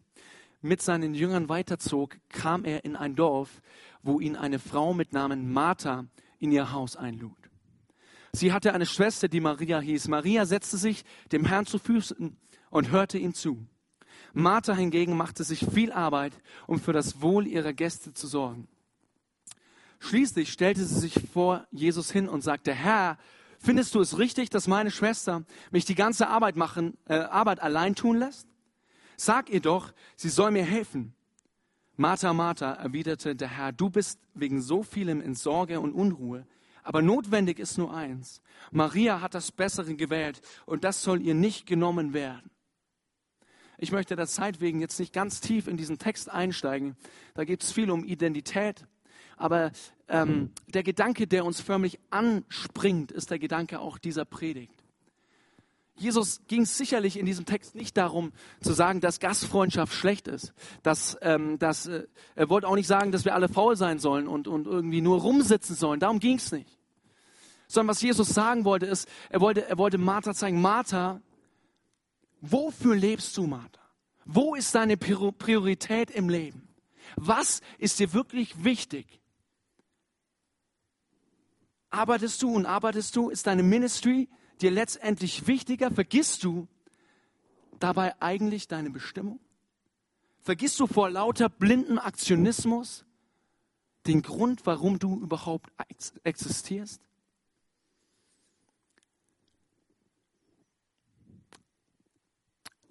mit 0.61 0.83
seinen 0.83 1.15
Jüngern 1.15 1.49
weiterzog, 1.49 2.19
kam 2.29 2.65
er 2.65 2.85
in 2.85 2.95
ein 2.95 3.15
Dorf, 3.15 3.63
wo 4.03 4.19
ihn 4.19 4.35
eine 4.35 4.59
Frau 4.59 4.93
mit 4.93 5.11
Namen 5.11 5.51
Martha 5.51 6.05
in 6.37 6.51
ihr 6.51 6.71
Haus 6.71 6.95
einlud. 6.95 7.49
Sie 8.31 8.53
hatte 8.53 8.75
eine 8.75 8.85
Schwester, 8.85 9.27
die 9.27 9.39
Maria 9.39 9.79
hieß. 9.79 10.07
Maria 10.07 10.45
setzte 10.45 10.77
sich 10.77 11.03
dem 11.31 11.45
Herrn 11.45 11.65
zu 11.65 11.79
Füßen 11.79 12.37
und 12.69 12.91
hörte 12.91 13.17
ihm 13.17 13.33
zu. 13.33 13.65
Martha 14.37 14.75
hingegen 14.75 15.17
machte 15.17 15.43
sich 15.43 15.65
viel 15.65 15.91
Arbeit, 15.91 16.33
um 16.67 16.79
für 16.79 16.93
das 16.93 17.21
Wohl 17.21 17.47
ihrer 17.47 17.73
Gäste 17.73 18.13
zu 18.13 18.27
sorgen. 18.27 18.67
Schließlich 19.99 20.51
stellte 20.51 20.85
sie 20.85 20.99
sich 20.99 21.15
vor 21.33 21.65
Jesus 21.71 22.11
hin 22.11 22.29
und 22.29 22.41
sagte, 22.43 22.71
Herr, 22.71 23.17
findest 23.57 23.95
du 23.95 23.99
es 23.99 24.19
richtig, 24.19 24.51
dass 24.51 24.67
meine 24.67 24.91
Schwester 24.91 25.43
mich 25.71 25.85
die 25.85 25.95
ganze 25.95 26.27
Arbeit 26.27 26.55
machen, 26.55 26.97
äh, 27.05 27.15
Arbeit 27.15 27.61
allein 27.61 27.95
tun 27.95 28.17
lässt? 28.17 28.47
Sag 29.15 29.49
ihr 29.49 29.59
doch, 29.59 29.91
sie 30.15 30.29
soll 30.29 30.51
mir 30.51 30.63
helfen. 30.63 31.15
Martha, 31.95 32.31
Martha, 32.31 32.73
erwiderte 32.73 33.35
der 33.35 33.47
Herr, 33.47 33.71
du 33.71 33.89
bist 33.89 34.19
wegen 34.35 34.61
so 34.61 34.83
vielem 34.83 35.19
in 35.19 35.33
Sorge 35.33 35.79
und 35.79 35.93
Unruhe. 35.93 36.45
Aber 36.83 37.01
notwendig 37.01 37.57
ist 37.57 37.79
nur 37.79 37.91
eins. 37.91 38.43
Maria 38.69 39.19
hat 39.19 39.33
das 39.33 39.51
Bessere 39.51 39.95
gewählt 39.95 40.41
und 40.67 40.83
das 40.83 41.01
soll 41.01 41.21
ihr 41.23 41.33
nicht 41.33 41.65
genommen 41.65 42.13
werden. 42.13 42.51
Ich 43.77 43.91
möchte 43.91 44.15
der 44.15 44.27
Zeit 44.27 44.59
wegen 44.59 44.81
jetzt 44.81 44.99
nicht 44.99 45.13
ganz 45.13 45.39
tief 45.39 45.67
in 45.67 45.77
diesen 45.77 45.99
Text 45.99 46.31
einsteigen. 46.31 46.95
Da 47.35 47.45
geht 47.45 47.61
es 47.61 47.71
viel 47.71 47.91
um 47.91 48.03
Identität. 48.03 48.85
Aber 49.37 49.71
ähm, 50.07 50.51
der 50.67 50.81
Gedanke, 50.81 51.27
der 51.27 51.45
uns 51.45 51.61
förmlich 51.61 51.99
anspringt, 52.09 53.11
ist 53.11 53.29
der 53.29 53.37
Gedanke 53.37 53.79
auch 53.79 53.99
dieser 53.99 54.25
Predigt. 54.25 54.83
Jesus 55.95 56.41
ging 56.47 56.65
sicherlich 56.65 57.17
in 57.17 57.25
diesem 57.25 57.45
Text 57.45 57.75
nicht 57.75 57.97
darum 57.97 58.31
zu 58.61 58.73
sagen, 58.73 58.99
dass 58.99 59.19
Gastfreundschaft 59.19 59.93
schlecht 59.93 60.27
ist. 60.27 60.53
Dass, 60.81 61.17
ähm, 61.21 61.59
dass, 61.59 61.87
äh, 61.87 62.07
er 62.35 62.49
wollte 62.49 62.67
auch 62.67 62.75
nicht 62.75 62.87
sagen, 62.87 63.11
dass 63.11 63.25
wir 63.25 63.35
alle 63.35 63.47
faul 63.47 63.75
sein 63.75 63.99
sollen 63.99 64.27
und, 64.27 64.47
und 64.47 64.65
irgendwie 64.65 65.01
nur 65.01 65.21
rumsitzen 65.21 65.75
sollen. 65.75 65.99
Darum 65.99 66.19
ging 66.19 66.37
es 66.37 66.51
nicht. 66.51 66.77
Sondern 67.67 67.89
was 67.89 68.01
Jesus 68.01 68.29
sagen 68.29 68.63
wollte, 68.63 68.85
ist, 68.85 69.07
er 69.29 69.41
wollte, 69.41 69.67
er 69.67 69.77
wollte 69.77 69.97
Martha 69.97 70.33
zeigen, 70.33 70.61
Martha, 70.61 71.21
wofür 72.41 72.95
lebst 72.95 73.35
du, 73.37 73.47
Martha? 73.47 73.81
Wo 74.25 74.55
ist 74.55 74.75
deine 74.75 74.97
Priorität 74.97 76.11
im 76.11 76.29
Leben? 76.29 76.67
Was 77.15 77.61
ist 77.77 77.99
dir 77.99 78.13
wirklich 78.13 78.63
wichtig? 78.63 79.21
Arbeitest 81.89 82.41
du 82.41 82.53
und 82.53 82.65
arbeitest 82.65 83.15
du? 83.15 83.29
Ist 83.29 83.47
deine 83.47 83.63
Ministry 83.63 84.27
dir 84.61 84.71
letztendlich 84.71 85.47
wichtiger? 85.47 85.89
Vergisst 85.91 86.43
du 86.43 86.67
dabei 87.79 88.19
eigentlich 88.21 88.67
deine 88.67 88.89
Bestimmung? 88.89 89.39
Vergisst 90.41 90.79
du 90.79 90.87
vor 90.87 91.09
lauter 91.09 91.49
blinden 91.49 91.97
Aktionismus 91.99 93.05
den 94.05 94.21
Grund, 94.21 94.65
warum 94.65 94.99
du 94.99 95.19
überhaupt 95.19 95.71
existierst? 96.23 97.06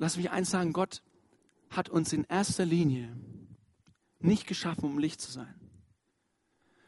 Lass 0.07 0.17
mich 0.17 0.31
eins 0.31 0.53
sagen, 0.53 0.73
Gott 0.73 1.03
hat 1.69 1.89
uns 1.89 2.13
in 2.13 2.23
erster 2.29 2.65
Linie 2.65 3.09
nicht 4.21 4.47
geschaffen, 4.47 4.85
um 4.85 5.01
Licht 5.01 5.21
zu 5.21 5.33
sein. 5.33 5.53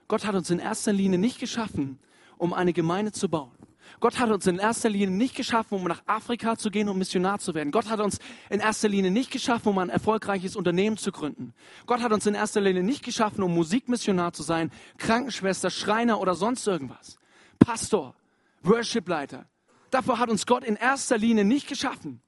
Gott 0.06 0.24
hat 0.24 0.36
uns 0.36 0.50
in 0.50 0.60
erster 0.60 0.92
Linie 0.92 1.18
nicht 1.18 1.40
geschaffen, 1.40 1.98
um 2.36 2.52
eine 2.52 2.72
Gemeinde 2.72 3.10
zu 3.10 3.28
bauen. 3.28 3.58
Gott 3.98 4.20
hat 4.20 4.30
uns 4.30 4.46
in 4.46 4.60
erster 4.60 4.88
Linie 4.88 5.10
nicht 5.10 5.34
geschaffen, 5.34 5.74
um 5.74 5.82
nach 5.82 6.04
Afrika 6.06 6.56
zu 6.56 6.70
gehen, 6.70 6.88
um 6.88 6.96
Missionar 6.96 7.40
zu 7.40 7.54
werden. 7.54 7.72
Gott 7.72 7.88
hat 7.88 7.98
uns 7.98 8.20
in 8.50 8.60
erster 8.60 8.88
Linie 8.88 9.10
nicht 9.10 9.32
geschaffen, 9.32 9.70
um 9.70 9.78
ein 9.78 9.90
erfolgreiches 9.90 10.54
Unternehmen 10.54 10.96
zu 10.96 11.10
gründen. 11.10 11.54
Gott 11.86 12.00
hat 12.00 12.12
uns 12.12 12.24
in 12.24 12.36
erster 12.36 12.60
Linie 12.60 12.84
nicht 12.84 13.04
geschaffen, 13.04 13.42
um 13.42 13.52
Musikmissionar 13.52 14.32
zu 14.32 14.44
sein, 14.44 14.70
Krankenschwester, 14.96 15.70
Schreiner 15.70 16.20
oder 16.20 16.36
sonst 16.36 16.64
irgendwas. 16.68 17.18
Pastor, 17.58 18.14
Worshipleiter. 18.62 19.46
Dafür 19.90 20.20
hat 20.20 20.30
uns 20.30 20.46
Gott 20.46 20.62
in 20.62 20.76
erster 20.76 21.18
Linie 21.18 21.44
nicht 21.44 21.66
geschaffen 21.66 22.22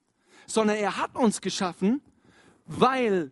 sondern 0.50 0.76
er 0.76 0.96
hat 0.96 1.14
uns 1.14 1.40
geschaffen, 1.40 2.02
weil 2.66 3.30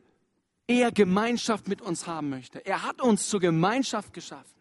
er 0.66 0.92
Gemeinschaft 0.92 1.66
mit 1.66 1.80
uns 1.80 2.06
haben 2.06 2.28
möchte. 2.30 2.64
Er 2.64 2.82
hat 2.82 3.00
uns 3.00 3.28
zur 3.28 3.40
Gemeinschaft 3.40 4.12
geschaffen. 4.12 4.58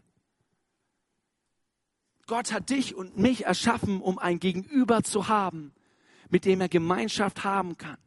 Gott 2.25 2.51
hat 2.51 2.69
dich 2.69 2.95
und 2.95 3.17
mich 3.17 3.45
erschaffen, 3.45 4.01
um 4.01 4.17
ein 4.17 4.39
Gegenüber 4.39 5.03
zu 5.03 5.27
haben, 5.27 5.73
mit 6.29 6.45
dem 6.45 6.59
er 6.59 6.69
Gemeinschaft 6.69 7.43
haben 7.43 7.77
kann, 7.77 7.97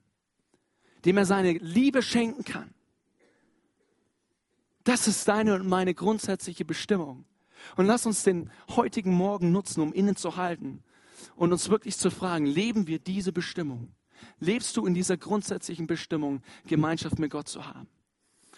dem 1.05 1.17
er 1.17 1.25
seine 1.25 1.53
Liebe 1.53 2.03
schenken 2.03 2.45
kann. 2.45 2.75
Das 4.85 5.07
ist 5.07 5.27
deine 5.29 5.55
und 5.55 5.69
meine 5.69 5.95
grundsätzliche 5.95 6.65
Bestimmung. 6.65 7.25
Und 7.77 7.87
lass 7.87 8.07
uns 8.07 8.23
den 8.23 8.51
heutigen 8.71 9.13
Morgen 9.13 9.53
nutzen, 9.53 9.81
um 9.81 9.93
innezuhalten 9.93 10.83
und 11.37 11.53
uns 11.53 11.69
wirklich 11.69 11.97
zu 11.97 12.11
fragen, 12.11 12.47
leben 12.47 12.87
wir 12.87 12.99
diese 12.99 13.33
Bestimmung? 13.33 13.95
Lebst 14.39 14.77
du 14.77 14.87
in 14.87 14.95
dieser 14.95 15.17
grundsätzlichen 15.17 15.87
Bestimmung, 15.87 16.43
Gemeinschaft 16.67 17.19
mit 17.19 17.31
Gott 17.31 17.49
zu 17.49 17.67
haben. 17.67 17.89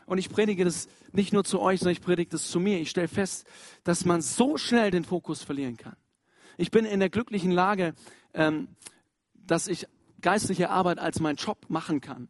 Und 0.07 0.19
ich 0.19 0.31
predige 0.31 0.65
das 0.65 0.89
nicht 1.13 1.33
nur 1.33 1.45
zu 1.45 1.61
euch, 1.61 1.81
sondern 1.81 1.93
ich 1.93 2.03
predige 2.03 2.31
das 2.31 2.51
zu 2.51 2.61
mir. 2.61 2.81
Ich 2.81 2.91
stelle 2.91 3.09
fest, 3.09 3.47
dass 3.85 4.05
man 4.05 4.21
so 4.21 4.57
schnell 4.57 4.91
den 4.91 5.05
Fokus 5.05 5.43
verlieren 5.43 5.77
kann. 5.77 5.97
Ich 6.57 6.71
bin 6.71 6.85
in 6.85 7.01
der 7.01 7.09
glücklichen 7.09 7.51
Lage, 7.51 7.95
ähm, 8.35 8.69
dass 9.35 9.69
ich 9.69 9.87
geistliche 10.21 10.71
Arbeit 10.71 10.99
als 10.99 11.21
meinen 11.21 11.37
Job 11.37 11.67
machen 11.69 12.01
kann. 12.01 12.29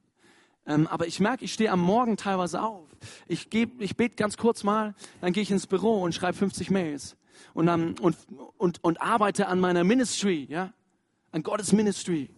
Ähm, 0.66 0.86
aber 0.86 1.06
ich 1.06 1.18
merke, 1.20 1.44
ich 1.44 1.52
stehe 1.52 1.70
am 1.70 1.80
Morgen 1.80 2.16
teilweise 2.16 2.62
auf. 2.62 2.88
Ich, 3.26 3.52
ich 3.52 3.96
bete 3.96 4.16
ganz 4.16 4.36
kurz 4.36 4.62
mal, 4.62 4.94
dann 5.20 5.32
gehe 5.32 5.42
ich 5.42 5.50
ins 5.50 5.66
Büro 5.66 6.02
und 6.02 6.14
schreibe 6.14 6.38
50 6.38 6.70
Mails 6.70 7.16
und, 7.54 7.68
um, 7.68 7.94
und, 8.00 8.16
und, 8.58 8.84
und 8.84 9.02
arbeite 9.02 9.48
an 9.48 9.58
meiner 9.58 9.82
Ministry, 9.82 10.46
ja, 10.48 10.72
an 11.32 11.42
Gottes 11.42 11.72
Ministry 11.72 12.30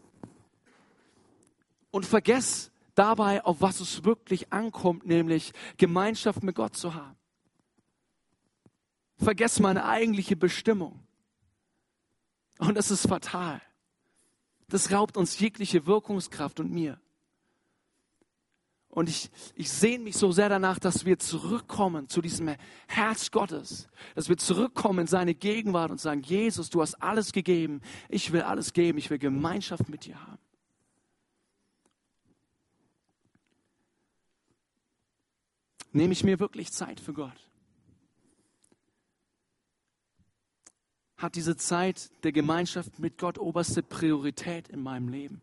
und 1.94 2.04
vergess 2.04 2.72
dabei, 2.96 3.44
auf 3.44 3.60
was 3.60 3.78
es 3.78 4.02
wirklich 4.02 4.52
ankommt, 4.52 5.06
nämlich 5.06 5.52
Gemeinschaft 5.76 6.42
mit 6.42 6.56
Gott 6.56 6.76
zu 6.76 6.94
haben. 6.94 7.16
Vergess 9.16 9.60
meine 9.60 9.84
eigentliche 9.84 10.34
Bestimmung. 10.34 11.06
Und 12.58 12.74
das 12.74 12.90
ist 12.90 13.06
fatal. 13.06 13.62
Das 14.66 14.90
raubt 14.90 15.16
uns 15.16 15.38
jegliche 15.38 15.86
Wirkungskraft 15.86 16.58
und 16.58 16.72
mir. 16.72 17.00
Und 18.88 19.08
ich, 19.08 19.30
ich 19.54 19.70
sehne 19.70 20.02
mich 20.02 20.16
so 20.16 20.32
sehr 20.32 20.48
danach, 20.48 20.80
dass 20.80 21.04
wir 21.04 21.20
zurückkommen 21.20 22.08
zu 22.08 22.20
diesem 22.20 22.56
Herz 22.88 23.30
Gottes, 23.30 23.86
dass 24.16 24.28
wir 24.28 24.36
zurückkommen 24.36 25.00
in 25.00 25.06
seine 25.06 25.36
Gegenwart 25.36 25.92
und 25.92 26.00
sagen, 26.00 26.22
Jesus, 26.22 26.70
du 26.70 26.82
hast 26.82 26.94
alles 27.00 27.30
gegeben, 27.30 27.82
ich 28.08 28.32
will 28.32 28.42
alles 28.42 28.72
geben, 28.72 28.98
ich 28.98 29.10
will 29.10 29.18
Gemeinschaft 29.18 29.88
mit 29.88 30.06
dir 30.06 30.20
haben. 30.20 30.43
Nehme 35.94 36.12
ich 36.12 36.24
mir 36.24 36.40
wirklich 36.40 36.72
Zeit 36.72 36.98
für 36.98 37.12
Gott? 37.12 37.48
Hat 41.16 41.36
diese 41.36 41.56
Zeit 41.56 42.10
der 42.24 42.32
Gemeinschaft 42.32 42.98
mit 42.98 43.16
Gott 43.16 43.38
oberste 43.38 43.80
Priorität 43.80 44.68
in 44.68 44.82
meinem 44.82 45.08
Leben? 45.08 45.40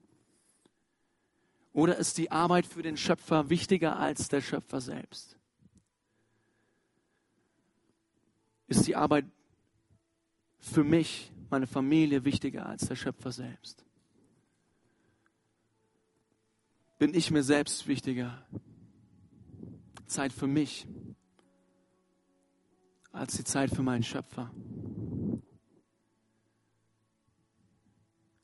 Oder 1.72 1.96
ist 1.96 2.18
die 2.18 2.32
Arbeit 2.32 2.66
für 2.66 2.84
den 2.84 2.98
Schöpfer 2.98 3.50
wichtiger 3.50 3.98
als 3.98 4.28
der 4.28 4.42
Schöpfer 4.42 4.82
selbst? 4.82 5.38
Ist 8.68 8.86
die 8.88 8.98
Arbeit 8.98 9.26
für 10.60 10.84
mich, 10.84 11.32
meine 11.50 11.66
Familie 11.66 12.26
wichtiger 12.26 12.66
als 12.66 12.90
der 12.90 12.98
Schöpfer 12.98 13.32
selbst? 13.32 13.86
Bin 17.00 17.14
ich 17.14 17.32
mir 17.32 17.44
selbst 17.44 17.88
wichtiger? 17.88 18.46
Zeit 20.12 20.34
für 20.34 20.48
mich 20.48 20.86
als 23.14 23.38
die 23.38 23.44
Zeit 23.44 23.70
für 23.72 23.82
meinen 23.82 24.04
Schöpfer. 24.04 24.52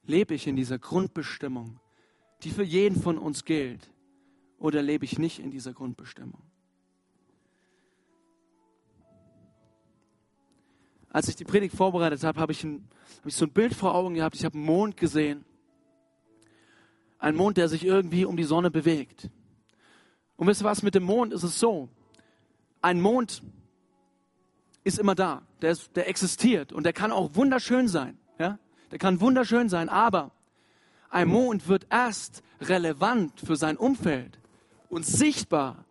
Lebe 0.04 0.34
ich 0.34 0.48
in 0.48 0.56
dieser 0.56 0.80
Grundbestimmung, 0.80 1.80
die 2.44 2.52
für 2.52 2.64
jeden 2.64 3.02
von 3.02 3.18
uns 3.18 3.44
gilt, 3.44 3.92
oder 4.58 4.82
lebe 4.82 5.06
ich 5.06 5.20
nicht 5.20 5.40
in 5.40 5.52
dieser 5.52 5.74
Grundbestimmung? 5.74 6.42
Als 11.10 11.28
ich 11.28 11.36
die 11.36 11.46
Predigt 11.46 11.76
vorbereitet 11.76 12.24
habe, 12.24 12.40
habe 12.40 12.52
ich, 12.52 12.64
ein, 12.64 12.88
habe 13.20 13.30
ich 13.30 13.36
so 13.36 13.46
ein 13.46 13.52
Bild 13.52 13.74
vor 13.74 13.94
Augen 13.94 14.16
gehabt. 14.16 14.36
Ich 14.36 14.46
habe 14.46 14.56
einen 14.56 14.66
Mond 14.66 14.98
gesehen. 14.98 15.46
Ein 17.18 17.36
Mond, 17.36 17.58
der 17.58 17.70
sich 17.70 17.86
irgendwie 17.86 18.26
um 18.26 18.38
die 18.38 18.44
Sonne 18.44 18.72
bewegt. 18.72 19.30
Und 20.38 20.48
wisst 20.48 20.62
ihr 20.62 20.66
was, 20.66 20.84
mit 20.84 20.96
dem 20.96 21.04
Mond 21.04 21.34
ist 21.34 21.44
es 21.44 21.60
so. 21.60 21.90
Ein 22.82 23.02
Mond 23.02 23.44
ist 24.84 25.00
immer 25.00 25.16
da. 25.16 25.42
Der, 25.62 25.72
ist, 25.72 25.96
der 25.96 26.08
existiert 26.08 26.72
und 26.72 26.84
der 26.86 26.94
kann 26.94 27.12
auch 27.12 27.36
wunderschön 27.36 27.88
sein. 27.88 28.18
Ja? 28.40 28.60
Der 28.92 29.00
kann 29.00 29.20
wunderschön 29.20 29.68
sein, 29.68 29.90
aber 29.90 30.32
ein 31.10 31.28
Mond 31.28 31.68
wird 31.68 31.88
erst 31.90 32.44
relevant 32.62 33.40
für 33.40 33.56
sein 33.56 33.76
Umfeld 33.78 34.40
und 34.90 35.06
sichtbar 35.06 35.86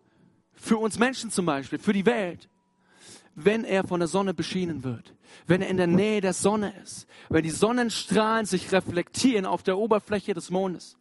für 0.52 0.78
uns 0.78 0.98
Menschen 0.98 1.30
zum 1.30 1.46
Beispiel, 1.46 1.78
für 1.78 1.92
die 1.92 2.06
Welt, 2.06 2.48
wenn 3.34 3.64
er 3.64 3.84
von 3.84 4.00
der 4.00 4.08
Sonne 4.08 4.32
beschienen 4.32 4.84
wird, 4.84 5.14
wenn 5.46 5.62
er 5.62 5.68
in 5.68 5.76
der 5.76 5.86
Nähe 5.86 6.20
der 6.20 6.32
Sonne 6.32 6.72
ist, 6.82 7.06
wenn 7.28 7.42
die 7.42 7.50
Sonnenstrahlen 7.50 8.46
sich 8.46 8.72
reflektieren 8.72 9.44
auf 9.44 9.62
der 9.62 9.76
Oberfläche 9.76 10.32
des 10.32 10.50
Mondes. 10.50 10.96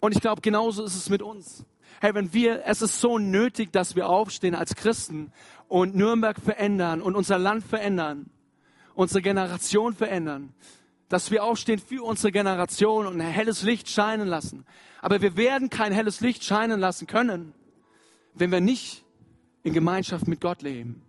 Und 0.00 0.14
ich 0.14 0.20
glaube, 0.20 0.40
genauso 0.40 0.84
ist 0.84 0.96
es 0.96 1.10
mit 1.10 1.22
uns. 1.22 1.64
Hey, 2.00 2.14
wenn 2.14 2.32
wir, 2.32 2.64
es 2.64 2.80
ist 2.80 3.00
so 3.00 3.18
nötig, 3.18 3.72
dass 3.72 3.94
wir 3.94 4.08
aufstehen 4.08 4.54
als 4.54 4.74
Christen 4.74 5.32
und 5.68 5.94
Nürnberg 5.94 6.40
verändern 6.40 7.02
und 7.02 7.14
unser 7.14 7.38
Land 7.38 7.62
verändern, 7.62 8.30
unsere 8.94 9.20
Generation 9.20 9.94
verändern, 9.94 10.54
dass 11.10 11.30
wir 11.30 11.44
aufstehen 11.44 11.78
für 11.78 12.02
unsere 12.02 12.32
Generation 12.32 13.06
und 13.06 13.20
ein 13.20 13.26
helles 13.26 13.62
Licht 13.62 13.88
scheinen 13.90 14.28
lassen. 14.28 14.64
Aber 15.02 15.20
wir 15.20 15.36
werden 15.36 15.68
kein 15.68 15.92
helles 15.92 16.20
Licht 16.20 16.44
scheinen 16.44 16.80
lassen 16.80 17.06
können, 17.06 17.52
wenn 18.34 18.50
wir 18.50 18.60
nicht 18.60 19.04
in 19.62 19.74
Gemeinschaft 19.74 20.26
mit 20.26 20.40
Gott 20.40 20.62
leben. 20.62 21.02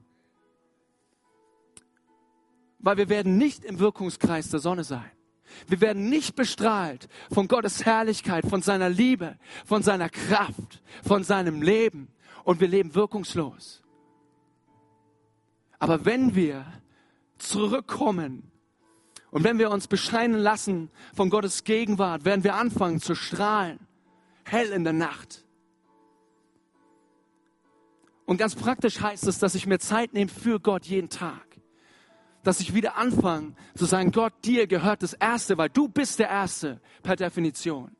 Weil 2.80 2.97
wir 2.97 3.10
werden 3.10 3.38
nicht 3.38 3.63
im 3.63 3.80
Wirkungskreis 3.80 4.49
der 4.49 4.60
Sonne 4.60 4.84
sein. 4.84 5.12
Wir 5.67 5.81
werden 5.81 6.09
nicht 6.09 6.35
bestrahlt 6.35 7.07
von 7.31 7.47
Gottes 7.47 7.85
Herrlichkeit, 7.85 8.45
von 8.45 8.61
seiner 8.61 8.89
Liebe, 8.89 9.37
von 9.65 9.83
seiner 9.83 10.09
Kraft, 10.09 10.81
von 11.03 11.23
seinem 11.23 11.61
Leben 11.61 12.09
und 12.43 12.59
wir 12.59 12.67
leben 12.67 12.95
wirkungslos. 12.95 13.81
Aber 15.79 16.05
wenn 16.05 16.35
wir 16.35 16.65
zurückkommen 17.37 18.51
und 19.31 19.43
wenn 19.43 19.57
wir 19.57 19.71
uns 19.71 19.87
bescheinen 19.87 20.39
lassen 20.39 20.91
von 21.15 21.29
Gottes 21.29 21.63
Gegenwart, 21.63 22.25
werden 22.25 22.43
wir 22.43 22.55
anfangen 22.55 22.99
zu 22.99 23.15
strahlen, 23.15 23.79
hell 24.43 24.71
in 24.71 24.83
der 24.83 24.93
Nacht. 24.93 25.45
Und 28.25 28.37
ganz 28.37 28.55
praktisch 28.55 29.01
heißt 29.01 29.27
es, 29.27 29.39
dass 29.39 29.55
ich 29.55 29.65
mir 29.67 29.79
Zeit 29.79 30.13
nehme 30.13 30.29
für 30.29 30.59
Gott 30.59 30.85
jeden 30.85 31.09
Tag 31.09 31.50
dass 32.43 32.60
ich 32.60 32.73
wieder 32.73 32.97
anfange 32.97 33.54
zu 33.75 33.86
sagen, 33.86 34.12
Gott, 34.12 34.34
dir 34.43 34.67
gehört 34.67 35.04
das 35.04 35.13
Erste, 35.13 35.58
weil 35.58 35.69
du 35.69 35.88
bist 35.88 36.19
der 36.19 36.30
Erste 36.30 36.82
per 37.04 37.15
Definition. 37.15 37.95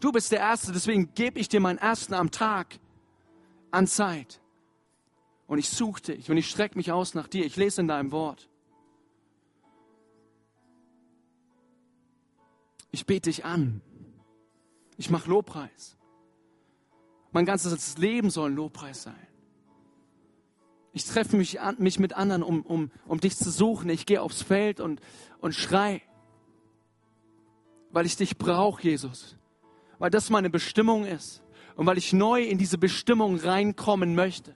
Du 0.00 0.12
bist 0.12 0.32
der 0.32 0.40
Erste, 0.40 0.72
deswegen 0.72 1.14
gebe 1.14 1.38
ich 1.38 1.48
dir 1.48 1.60
meinen 1.60 1.78
Ersten 1.78 2.14
am 2.14 2.30
Tag 2.30 2.78
an 3.70 3.86
Zeit. 3.86 4.40
Und 5.46 5.58
ich 5.58 5.68
suche 5.68 6.02
dich 6.02 6.30
und 6.30 6.36
ich 6.36 6.48
strecke 6.48 6.76
mich 6.76 6.92
aus 6.92 7.14
nach 7.14 7.28
dir. 7.28 7.44
Ich 7.44 7.56
lese 7.56 7.80
in 7.80 7.88
deinem 7.88 8.12
Wort. 8.12 8.48
Ich 12.90 13.06
bete 13.06 13.28
dich 13.28 13.44
an. 13.44 13.82
Ich 14.96 15.10
mache 15.10 15.28
Lobpreis. 15.28 15.96
Mein 17.32 17.44
ganzes 17.44 17.98
Leben 17.98 18.30
soll 18.30 18.50
ein 18.50 18.56
Lobpreis 18.56 19.02
sein. 19.02 19.26
Ich 20.94 21.04
treffe 21.04 21.36
mich, 21.36 21.60
an, 21.60 21.74
mich 21.80 21.98
mit 21.98 22.14
anderen, 22.14 22.44
um, 22.44 22.62
um, 22.62 22.90
um 23.06 23.20
dich 23.20 23.36
zu 23.36 23.50
suchen. 23.50 23.90
Ich 23.90 24.06
gehe 24.06 24.22
aufs 24.22 24.42
Feld 24.42 24.78
und, 24.78 25.00
und 25.40 25.52
schrei, 25.52 26.00
weil 27.90 28.06
ich 28.06 28.16
dich 28.16 28.38
brauche, 28.38 28.80
Jesus. 28.80 29.36
Weil 29.98 30.10
das 30.10 30.30
meine 30.30 30.50
Bestimmung 30.50 31.04
ist 31.04 31.42
und 31.74 31.84
weil 31.86 31.98
ich 31.98 32.12
neu 32.12 32.42
in 32.42 32.58
diese 32.58 32.78
Bestimmung 32.78 33.36
reinkommen 33.38 34.14
möchte. 34.14 34.54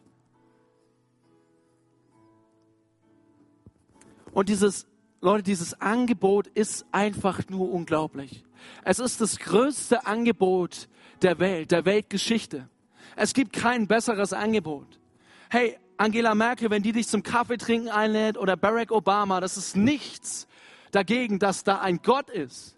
Und 4.31 4.49
dieses, 4.49 4.87
Leute, 5.21 5.43
dieses 5.43 5.81
Angebot 5.81 6.47
ist 6.47 6.87
einfach 6.93 7.49
nur 7.49 7.73
unglaublich. 7.73 8.45
Es 8.85 9.01
ist 9.01 9.21
das 9.21 9.41
größte 9.41 10.07
Angebot 10.07 10.89
der 11.21 11.41
Welt, 11.41 11.73
der 11.73 11.85
Weltgeschichte. 11.85 12.69
Es 13.17 13.35
gibt 13.35 13.53
kein 13.53 13.89
besseres 13.89 14.33
Angebot. 14.33 15.01
Hey, 15.51 15.79
Angela 15.99 16.35
Merkel, 16.37 16.71
wenn 16.71 16.83
die 16.83 16.93
dich 16.93 17.09
zum 17.09 17.25
Kaffee 17.25 17.59
trinken 17.59 17.89
einlädt 17.89 18.39
oder 18.39 18.57
Barack 18.57 18.93
Obama, 18.93 19.41
das 19.41 19.57
ist 19.57 19.77
nichts 19.77 20.47
dagegen, 20.93 21.41
dass 21.41 21.65
da 21.65 21.81
ein 21.81 22.01
Gott 22.03 22.31
ist, 22.31 22.77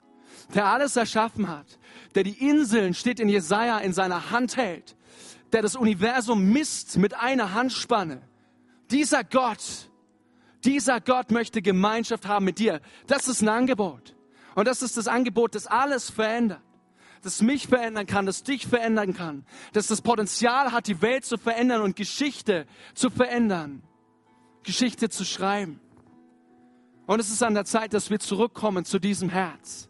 der 0.55 0.67
alles 0.67 0.97
erschaffen 0.97 1.49
hat, 1.49 1.79
der 2.15 2.25
die 2.25 2.49
Inseln, 2.49 2.95
steht 2.95 3.21
in 3.21 3.29
Jesaja, 3.29 3.79
in 3.79 3.93
seiner 3.93 4.31
Hand 4.31 4.57
hält, 4.57 4.97
der 5.53 5.61
das 5.61 5.77
Universum 5.77 6.51
misst 6.51 6.97
mit 6.97 7.15
einer 7.15 7.53
Handspanne. 7.53 8.23
Dieser 8.91 9.23
Gott, 9.23 9.91
dieser 10.65 11.01
Gott 11.01 11.31
möchte 11.31 11.61
Gemeinschaft 11.61 12.27
haben 12.27 12.47
mit 12.47 12.59
dir. 12.59 12.81
Das 13.07 13.29
ist 13.29 13.43
ein 13.43 13.49
Angebot. 13.49 14.17
Und 14.55 14.67
das 14.67 14.83
ist 14.83 14.97
das 14.97 15.09
Angebot, 15.09 15.55
das 15.55 15.67
alles 15.67 16.11
verändert 16.11 16.63
das 17.23 17.43
mich 17.43 17.67
verändern 17.67 18.07
kann, 18.07 18.27
das 18.27 18.43
dich 18.43 18.67
verändern 18.67 19.15
kann, 19.15 19.45
das 19.73 19.89
das 19.89 20.03
Potenzial 20.03 20.73
hat, 20.73 20.87
die 20.87 21.03
Welt 21.03 21.25
zu 21.25 21.37
verändern 21.39 21.83
und 21.83 21.97
Geschichte 21.97 22.67
zu 22.95 23.11
verändern, 23.11 23.83
Geschichte 24.63 25.09
zu 25.09 25.25
schreiben. 25.25 25.81
Und 27.07 27.21
es 27.21 27.31
ist 27.31 27.43
an 27.43 27.55
der 27.55 27.65
Zeit, 27.65 27.93
dass 27.93 28.11
wir 28.11 28.21
zurückkommen 28.21 28.85
zu 28.85 28.99
diesem 28.99 29.29
Herz. 29.29 29.89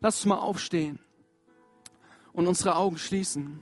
Lass 0.00 0.16
uns 0.16 0.26
mal 0.26 0.38
aufstehen 0.38 0.98
und 2.32 2.46
unsere 2.46 2.76
Augen 2.76 2.98
schließen. 2.98 3.60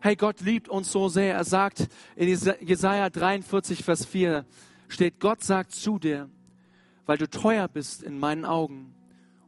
Hey, 0.00 0.14
Gott 0.14 0.40
liebt 0.40 0.68
uns 0.68 0.92
so 0.92 1.08
sehr. 1.08 1.34
Er 1.34 1.44
sagt 1.44 1.88
in 2.14 2.28
Jesaja 2.28 3.10
43, 3.10 3.82
Vers 3.82 4.04
4, 4.04 4.44
steht, 4.88 5.20
Gott 5.20 5.42
sagt 5.42 5.72
zu 5.72 5.98
dir, 5.98 6.30
weil 7.06 7.18
du 7.18 7.28
teuer 7.30 7.68
bist 7.68 8.02
in 8.02 8.18
meinen 8.18 8.44
Augen 8.44 8.94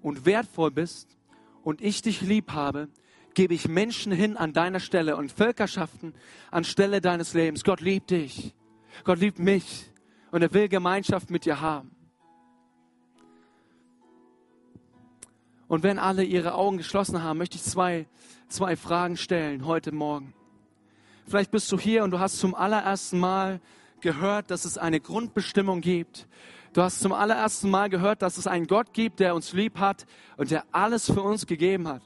und 0.00 0.24
wertvoll 0.24 0.70
bist 0.70 1.16
und 1.62 1.82
ich 1.82 2.02
dich 2.02 2.20
lieb 2.22 2.52
habe, 2.52 2.88
gebe 3.34 3.54
ich 3.54 3.68
Menschen 3.68 4.12
hin 4.12 4.36
an 4.36 4.52
deiner 4.52 4.80
Stelle 4.80 5.16
und 5.16 5.30
Völkerschaften 5.30 6.14
anstelle 6.50 7.00
deines 7.00 7.34
Lebens. 7.34 7.62
Gott 7.62 7.80
liebt 7.80 8.10
dich. 8.10 8.54
Gott 9.04 9.18
liebt 9.18 9.38
mich 9.38 9.90
und 10.30 10.42
er 10.42 10.52
will 10.52 10.68
Gemeinschaft 10.68 11.30
mit 11.30 11.44
dir 11.44 11.60
haben. 11.60 11.90
Und 15.68 15.82
wenn 15.82 15.98
alle 15.98 16.24
ihre 16.24 16.54
Augen 16.54 16.78
geschlossen 16.78 17.22
haben, 17.22 17.38
möchte 17.38 17.56
ich 17.56 17.62
zwei, 17.62 18.06
zwei 18.48 18.74
Fragen 18.74 19.16
stellen 19.16 19.66
heute 19.66 19.92
Morgen. 19.92 20.32
Vielleicht 21.26 21.50
bist 21.50 21.70
du 21.70 21.78
hier 21.78 22.04
und 22.04 22.10
du 22.10 22.18
hast 22.18 22.38
zum 22.38 22.54
allerersten 22.54 23.18
Mal 23.20 23.60
gehört, 24.00 24.50
dass 24.50 24.64
es 24.64 24.78
eine 24.78 24.98
Grundbestimmung 24.98 25.82
gibt, 25.82 26.26
Du 26.72 26.82
hast 26.82 27.00
zum 27.00 27.12
allerersten 27.12 27.70
Mal 27.70 27.88
gehört, 27.88 28.22
dass 28.22 28.36
es 28.36 28.46
einen 28.46 28.66
Gott 28.66 28.92
gibt, 28.92 29.20
der 29.20 29.34
uns 29.34 29.52
lieb 29.52 29.78
hat 29.78 30.06
und 30.36 30.50
der 30.50 30.64
alles 30.72 31.06
für 31.06 31.22
uns 31.22 31.46
gegeben 31.46 31.88
hat. 31.88 32.02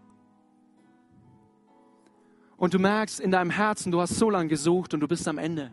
Und 2.56 2.74
du 2.74 2.78
merkst 2.78 3.18
in 3.18 3.32
deinem 3.32 3.50
Herzen, 3.50 3.90
du 3.90 4.00
hast 4.00 4.16
so 4.16 4.30
lange 4.30 4.48
gesucht 4.48 4.94
und 4.94 5.00
du 5.00 5.08
bist 5.08 5.26
am 5.26 5.38
Ende. 5.38 5.72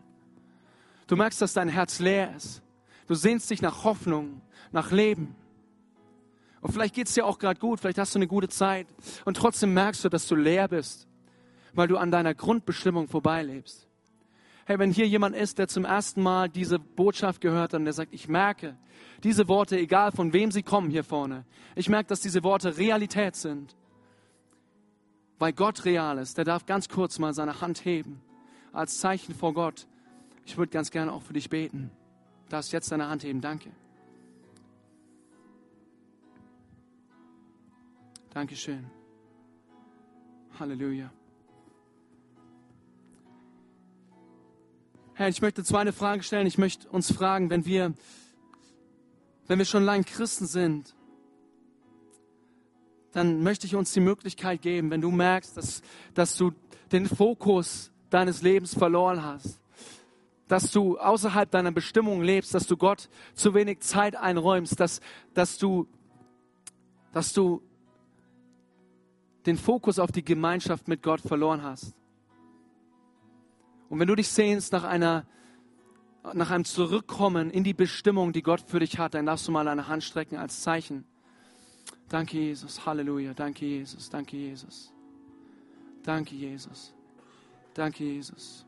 Du 1.06 1.16
merkst, 1.16 1.40
dass 1.40 1.52
dein 1.52 1.68
Herz 1.68 2.00
leer 2.00 2.34
ist. 2.36 2.62
Du 3.06 3.14
sehnst 3.14 3.48
dich 3.50 3.62
nach 3.62 3.84
Hoffnung, 3.84 4.40
nach 4.72 4.90
Leben. 4.90 5.36
Und 6.60 6.72
vielleicht 6.72 6.94
geht 6.94 7.08
es 7.08 7.14
dir 7.14 7.26
auch 7.26 7.38
gerade 7.38 7.58
gut, 7.58 7.80
vielleicht 7.80 7.98
hast 7.98 8.14
du 8.14 8.18
eine 8.18 8.26
gute 8.26 8.48
Zeit. 8.48 8.86
Und 9.24 9.36
trotzdem 9.36 9.72
merkst 9.72 10.04
du, 10.04 10.08
dass 10.08 10.26
du 10.26 10.34
leer 10.34 10.68
bist, 10.68 11.08
weil 11.72 11.88
du 11.88 11.96
an 11.96 12.10
deiner 12.10 12.34
Grundbestimmung 12.34 13.08
vorbeilebst. 13.08 13.89
Hey, 14.70 14.78
wenn 14.78 14.92
hier 14.92 15.08
jemand 15.08 15.34
ist, 15.34 15.58
der 15.58 15.66
zum 15.66 15.84
ersten 15.84 16.22
Mal 16.22 16.48
diese 16.48 16.78
Botschaft 16.78 17.40
gehört 17.40 17.72
hat 17.72 17.80
und 17.80 17.86
der 17.86 17.92
sagt, 17.92 18.14
ich 18.14 18.28
merke, 18.28 18.78
diese 19.24 19.48
Worte, 19.48 19.76
egal 19.76 20.12
von 20.12 20.32
wem 20.32 20.52
sie 20.52 20.62
kommen 20.62 20.90
hier 20.90 21.02
vorne, 21.02 21.44
ich 21.74 21.88
merke, 21.88 22.06
dass 22.06 22.20
diese 22.20 22.44
Worte 22.44 22.76
Realität 22.76 23.34
sind, 23.34 23.74
weil 25.40 25.52
Gott 25.52 25.84
real 25.84 26.18
ist, 26.18 26.38
der 26.38 26.44
darf 26.44 26.66
ganz 26.66 26.88
kurz 26.88 27.18
mal 27.18 27.34
seine 27.34 27.60
Hand 27.60 27.84
heben 27.84 28.22
als 28.72 29.00
Zeichen 29.00 29.34
vor 29.34 29.54
Gott. 29.54 29.88
Ich 30.46 30.56
würde 30.56 30.70
ganz 30.70 30.92
gerne 30.92 31.12
auch 31.12 31.22
für 31.22 31.32
dich 31.32 31.50
beten. 31.50 31.90
Du 32.44 32.50
darfst 32.50 32.72
jetzt 32.72 32.92
deine 32.92 33.08
Hand 33.08 33.24
heben. 33.24 33.40
Danke. 33.40 33.72
Dankeschön. 38.32 38.88
Halleluja. 40.60 41.10
Herr, 45.20 45.28
ich 45.28 45.42
möchte 45.42 45.62
zwei 45.62 45.80
eine 45.80 45.92
Frage 45.92 46.22
stellen. 46.22 46.46
Ich 46.46 46.56
möchte 46.56 46.88
uns 46.88 47.12
fragen, 47.12 47.50
wenn 47.50 47.66
wir, 47.66 47.92
wenn 49.48 49.58
wir 49.58 49.66
schon 49.66 49.84
lange 49.84 50.04
Christen 50.04 50.46
sind, 50.46 50.94
dann 53.12 53.42
möchte 53.42 53.66
ich 53.66 53.74
uns 53.74 53.92
die 53.92 54.00
Möglichkeit 54.00 54.62
geben, 54.62 54.90
wenn 54.90 55.02
du 55.02 55.10
merkst, 55.10 55.58
dass, 55.58 55.82
dass 56.14 56.38
du 56.38 56.52
den 56.90 57.04
Fokus 57.04 57.92
deines 58.08 58.40
Lebens 58.40 58.72
verloren 58.72 59.22
hast, 59.22 59.60
dass 60.48 60.70
du 60.70 60.96
außerhalb 60.96 61.50
deiner 61.50 61.70
Bestimmung 61.70 62.22
lebst, 62.22 62.54
dass 62.54 62.66
du 62.66 62.78
Gott 62.78 63.10
zu 63.34 63.52
wenig 63.52 63.80
Zeit 63.80 64.16
einräumst, 64.16 64.80
dass, 64.80 65.02
dass, 65.34 65.58
du, 65.58 65.86
dass 67.12 67.34
du 67.34 67.60
den 69.44 69.58
Fokus 69.58 69.98
auf 69.98 70.12
die 70.12 70.24
Gemeinschaft 70.24 70.88
mit 70.88 71.02
Gott 71.02 71.20
verloren 71.20 71.62
hast. 71.62 71.92
Und 73.90 73.98
wenn 73.98 74.08
du 74.08 74.14
dich 74.14 74.28
sehnst 74.28 74.72
nach 74.72 74.84
einer 74.84 75.26
nach 76.34 76.50
einem 76.50 76.64
Zurückkommen 76.64 77.50
in 77.50 77.64
die 77.64 77.72
Bestimmung, 77.72 78.32
die 78.32 78.42
Gott 78.42 78.60
für 78.66 78.78
dich 78.78 78.98
hat, 78.98 79.14
dann 79.14 79.26
darfst 79.26 79.48
du 79.48 79.52
mal 79.52 79.66
eine 79.66 79.88
Hand 79.88 80.04
strecken 80.04 80.36
als 80.36 80.60
Zeichen. 80.62 81.04
Danke, 82.08 82.38
Jesus. 82.38 82.84
Halleluja. 82.84 83.32
Danke, 83.34 83.64
Jesus. 83.64 84.10
Danke, 84.10 84.36
Jesus. 84.36 84.92
Danke, 86.02 86.34
Jesus. 86.34 86.94
Danke, 87.72 88.04
Jesus. 88.04 88.66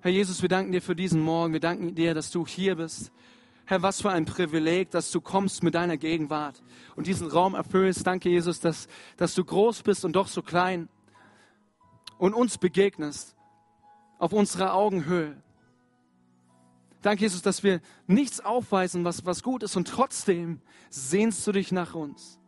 Herr 0.00 0.10
Jesus, 0.10 0.42
wir 0.42 0.48
danken 0.50 0.72
dir 0.72 0.82
für 0.82 0.94
diesen 0.94 1.20
Morgen. 1.20 1.54
Wir 1.54 1.60
danken 1.60 1.94
dir, 1.94 2.12
dass 2.12 2.30
du 2.30 2.46
hier 2.46 2.76
bist. 2.76 3.10
Herr, 3.64 3.80
was 3.80 4.02
für 4.02 4.10
ein 4.10 4.26
Privileg, 4.26 4.90
dass 4.90 5.10
du 5.10 5.22
kommst 5.22 5.62
mit 5.62 5.74
deiner 5.74 5.96
Gegenwart 5.96 6.62
und 6.94 7.06
diesen 7.06 7.26
Raum 7.26 7.54
erfüllst. 7.54 8.06
Danke, 8.06 8.28
Jesus, 8.28 8.60
dass, 8.60 8.86
dass 9.16 9.34
du 9.34 9.44
groß 9.44 9.82
bist 9.82 10.04
und 10.04 10.14
doch 10.14 10.28
so 10.28 10.42
klein 10.42 10.90
und 12.18 12.34
uns 12.34 12.58
begegnest 12.58 13.33
auf 14.18 14.32
unserer 14.32 14.74
Augenhöhe. 14.74 15.36
Danke, 17.02 17.22
Jesus, 17.22 17.42
dass 17.42 17.62
wir 17.62 17.80
nichts 18.06 18.40
aufweisen, 18.40 19.04
was, 19.04 19.26
was 19.26 19.42
gut 19.42 19.62
ist 19.62 19.76
und 19.76 19.88
trotzdem 19.88 20.60
sehnst 20.88 21.46
du 21.46 21.52
dich 21.52 21.70
nach 21.70 21.94
uns. 21.94 22.38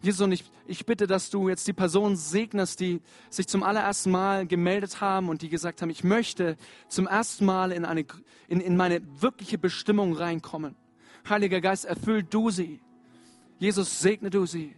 Jesus, 0.00 0.20
und 0.20 0.32
ich, 0.32 0.44
ich 0.66 0.86
bitte, 0.86 1.06
dass 1.06 1.30
du 1.30 1.48
jetzt 1.48 1.66
die 1.66 1.72
Personen 1.72 2.16
segnest, 2.16 2.80
die 2.80 3.00
sich 3.30 3.48
zum 3.48 3.62
allerersten 3.62 4.10
Mal 4.10 4.46
gemeldet 4.46 5.00
haben 5.00 5.28
und 5.28 5.42
die 5.42 5.48
gesagt 5.48 5.82
haben, 5.82 5.90
ich 5.90 6.04
möchte 6.04 6.56
zum 6.88 7.06
ersten 7.06 7.44
Mal 7.46 7.72
in, 7.72 7.84
eine, 7.84 8.04
in, 8.48 8.60
in 8.60 8.76
meine 8.76 9.00
wirkliche 9.20 9.58
Bestimmung 9.58 10.14
reinkommen. 10.14 10.76
Heiliger 11.28 11.60
Geist, 11.60 11.86
erfüll 11.86 12.22
du 12.22 12.50
sie. 12.50 12.80
Jesus, 13.58 14.00
segne 14.00 14.30
du 14.30 14.44
sie. 14.44 14.74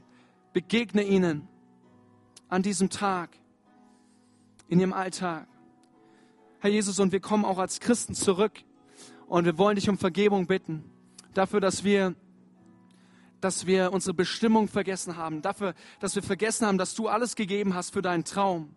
Begegne 0.52 1.02
ihnen 1.02 1.48
an 2.48 2.62
diesem 2.62 2.88
Tag, 2.88 3.30
in 4.68 4.80
ihrem 4.80 4.92
Alltag. 4.92 5.46
Herr 6.60 6.70
Jesus, 6.70 6.98
und 6.98 7.12
wir 7.12 7.20
kommen 7.20 7.44
auch 7.44 7.58
als 7.58 7.80
Christen 7.80 8.14
zurück 8.14 8.52
und 9.26 9.44
wir 9.44 9.58
wollen 9.58 9.76
dich 9.76 9.88
um 9.88 9.98
Vergebung 9.98 10.46
bitten. 10.46 10.90
Dafür, 11.34 11.60
dass 11.60 11.84
wir 11.84 12.14
dass 13.40 13.66
wir 13.66 13.92
unsere 13.92 14.14
Bestimmung 14.14 14.66
vergessen 14.66 15.16
haben, 15.16 15.42
dafür, 15.42 15.74
dass 16.00 16.14
wir 16.14 16.22
vergessen 16.22 16.66
haben, 16.66 16.78
dass 16.78 16.94
du 16.94 17.08
alles 17.08 17.36
gegeben 17.36 17.74
hast 17.74 17.92
für 17.92 18.02
deinen 18.02 18.24
Traum, 18.24 18.74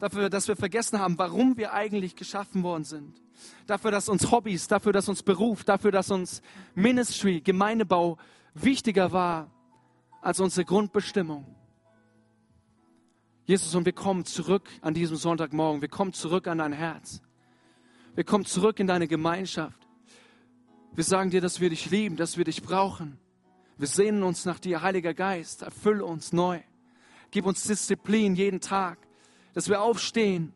dafür, 0.00 0.30
dass 0.30 0.48
wir 0.48 0.56
vergessen 0.56 0.98
haben, 0.98 1.18
warum 1.18 1.56
wir 1.56 1.72
eigentlich 1.72 2.16
geschaffen 2.16 2.62
worden 2.62 2.84
sind, 2.84 3.20
dafür, 3.66 3.90
dass 3.90 4.08
uns 4.08 4.30
Hobbys, 4.30 4.68
dafür, 4.68 4.92
dass 4.92 5.08
uns 5.08 5.22
Beruf, 5.22 5.64
dafür, 5.64 5.92
dass 5.92 6.10
uns 6.10 6.42
Ministry, 6.74 7.40
Gemeindebau 7.40 8.16
wichtiger 8.54 9.12
war 9.12 9.50
als 10.22 10.40
unsere 10.40 10.64
Grundbestimmung. 10.64 11.46
Jesus, 13.46 13.74
und 13.74 13.84
wir 13.84 13.92
kommen 13.92 14.24
zurück 14.24 14.68
an 14.80 14.94
diesem 14.94 15.16
Sonntagmorgen, 15.16 15.82
wir 15.82 15.88
kommen 15.88 16.12
zurück 16.12 16.46
an 16.46 16.58
dein 16.58 16.72
Herz, 16.72 17.20
wir 18.14 18.24
kommen 18.24 18.46
zurück 18.46 18.80
in 18.80 18.86
deine 18.86 19.06
Gemeinschaft. 19.08 19.78
Wir 20.94 21.04
sagen 21.04 21.30
dir, 21.30 21.40
dass 21.40 21.60
wir 21.60 21.70
dich 21.70 21.90
lieben, 21.90 22.16
dass 22.16 22.38
wir 22.38 22.44
dich 22.44 22.62
brauchen. 22.62 23.18
Wir 23.76 23.88
sehnen 23.88 24.22
uns 24.22 24.44
nach 24.44 24.60
dir, 24.60 24.82
Heiliger 24.82 25.12
Geist, 25.12 25.62
erfülle 25.62 26.04
uns 26.04 26.32
neu. 26.32 26.60
Gib 27.32 27.46
uns 27.46 27.64
Disziplin 27.64 28.36
jeden 28.36 28.60
Tag, 28.60 28.98
dass 29.52 29.68
wir 29.68 29.82
aufstehen 29.82 30.52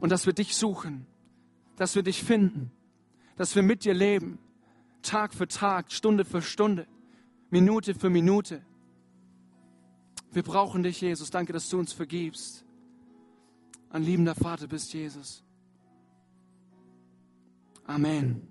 und 0.00 0.10
dass 0.10 0.24
wir 0.24 0.32
dich 0.32 0.56
suchen, 0.56 1.06
dass 1.76 1.94
wir 1.94 2.02
dich 2.02 2.22
finden, 2.22 2.72
dass 3.36 3.54
wir 3.54 3.62
mit 3.62 3.84
dir 3.84 3.94
leben, 3.94 4.38
Tag 5.02 5.34
für 5.34 5.46
Tag, 5.46 5.92
Stunde 5.92 6.24
für 6.24 6.42
Stunde, 6.42 6.86
Minute 7.50 7.94
für 7.94 8.08
Minute. 8.08 8.62
Wir 10.32 10.42
brauchen 10.42 10.82
dich, 10.82 11.00
Jesus. 11.00 11.30
Danke, 11.30 11.52
dass 11.52 11.68
du 11.68 11.78
uns 11.78 11.92
vergibst. 11.92 12.64
Ein 13.90 14.04
liebender 14.04 14.34
Vater 14.34 14.68
bist, 14.68 14.92
Jesus. 14.92 15.42
Amen. 17.84 18.49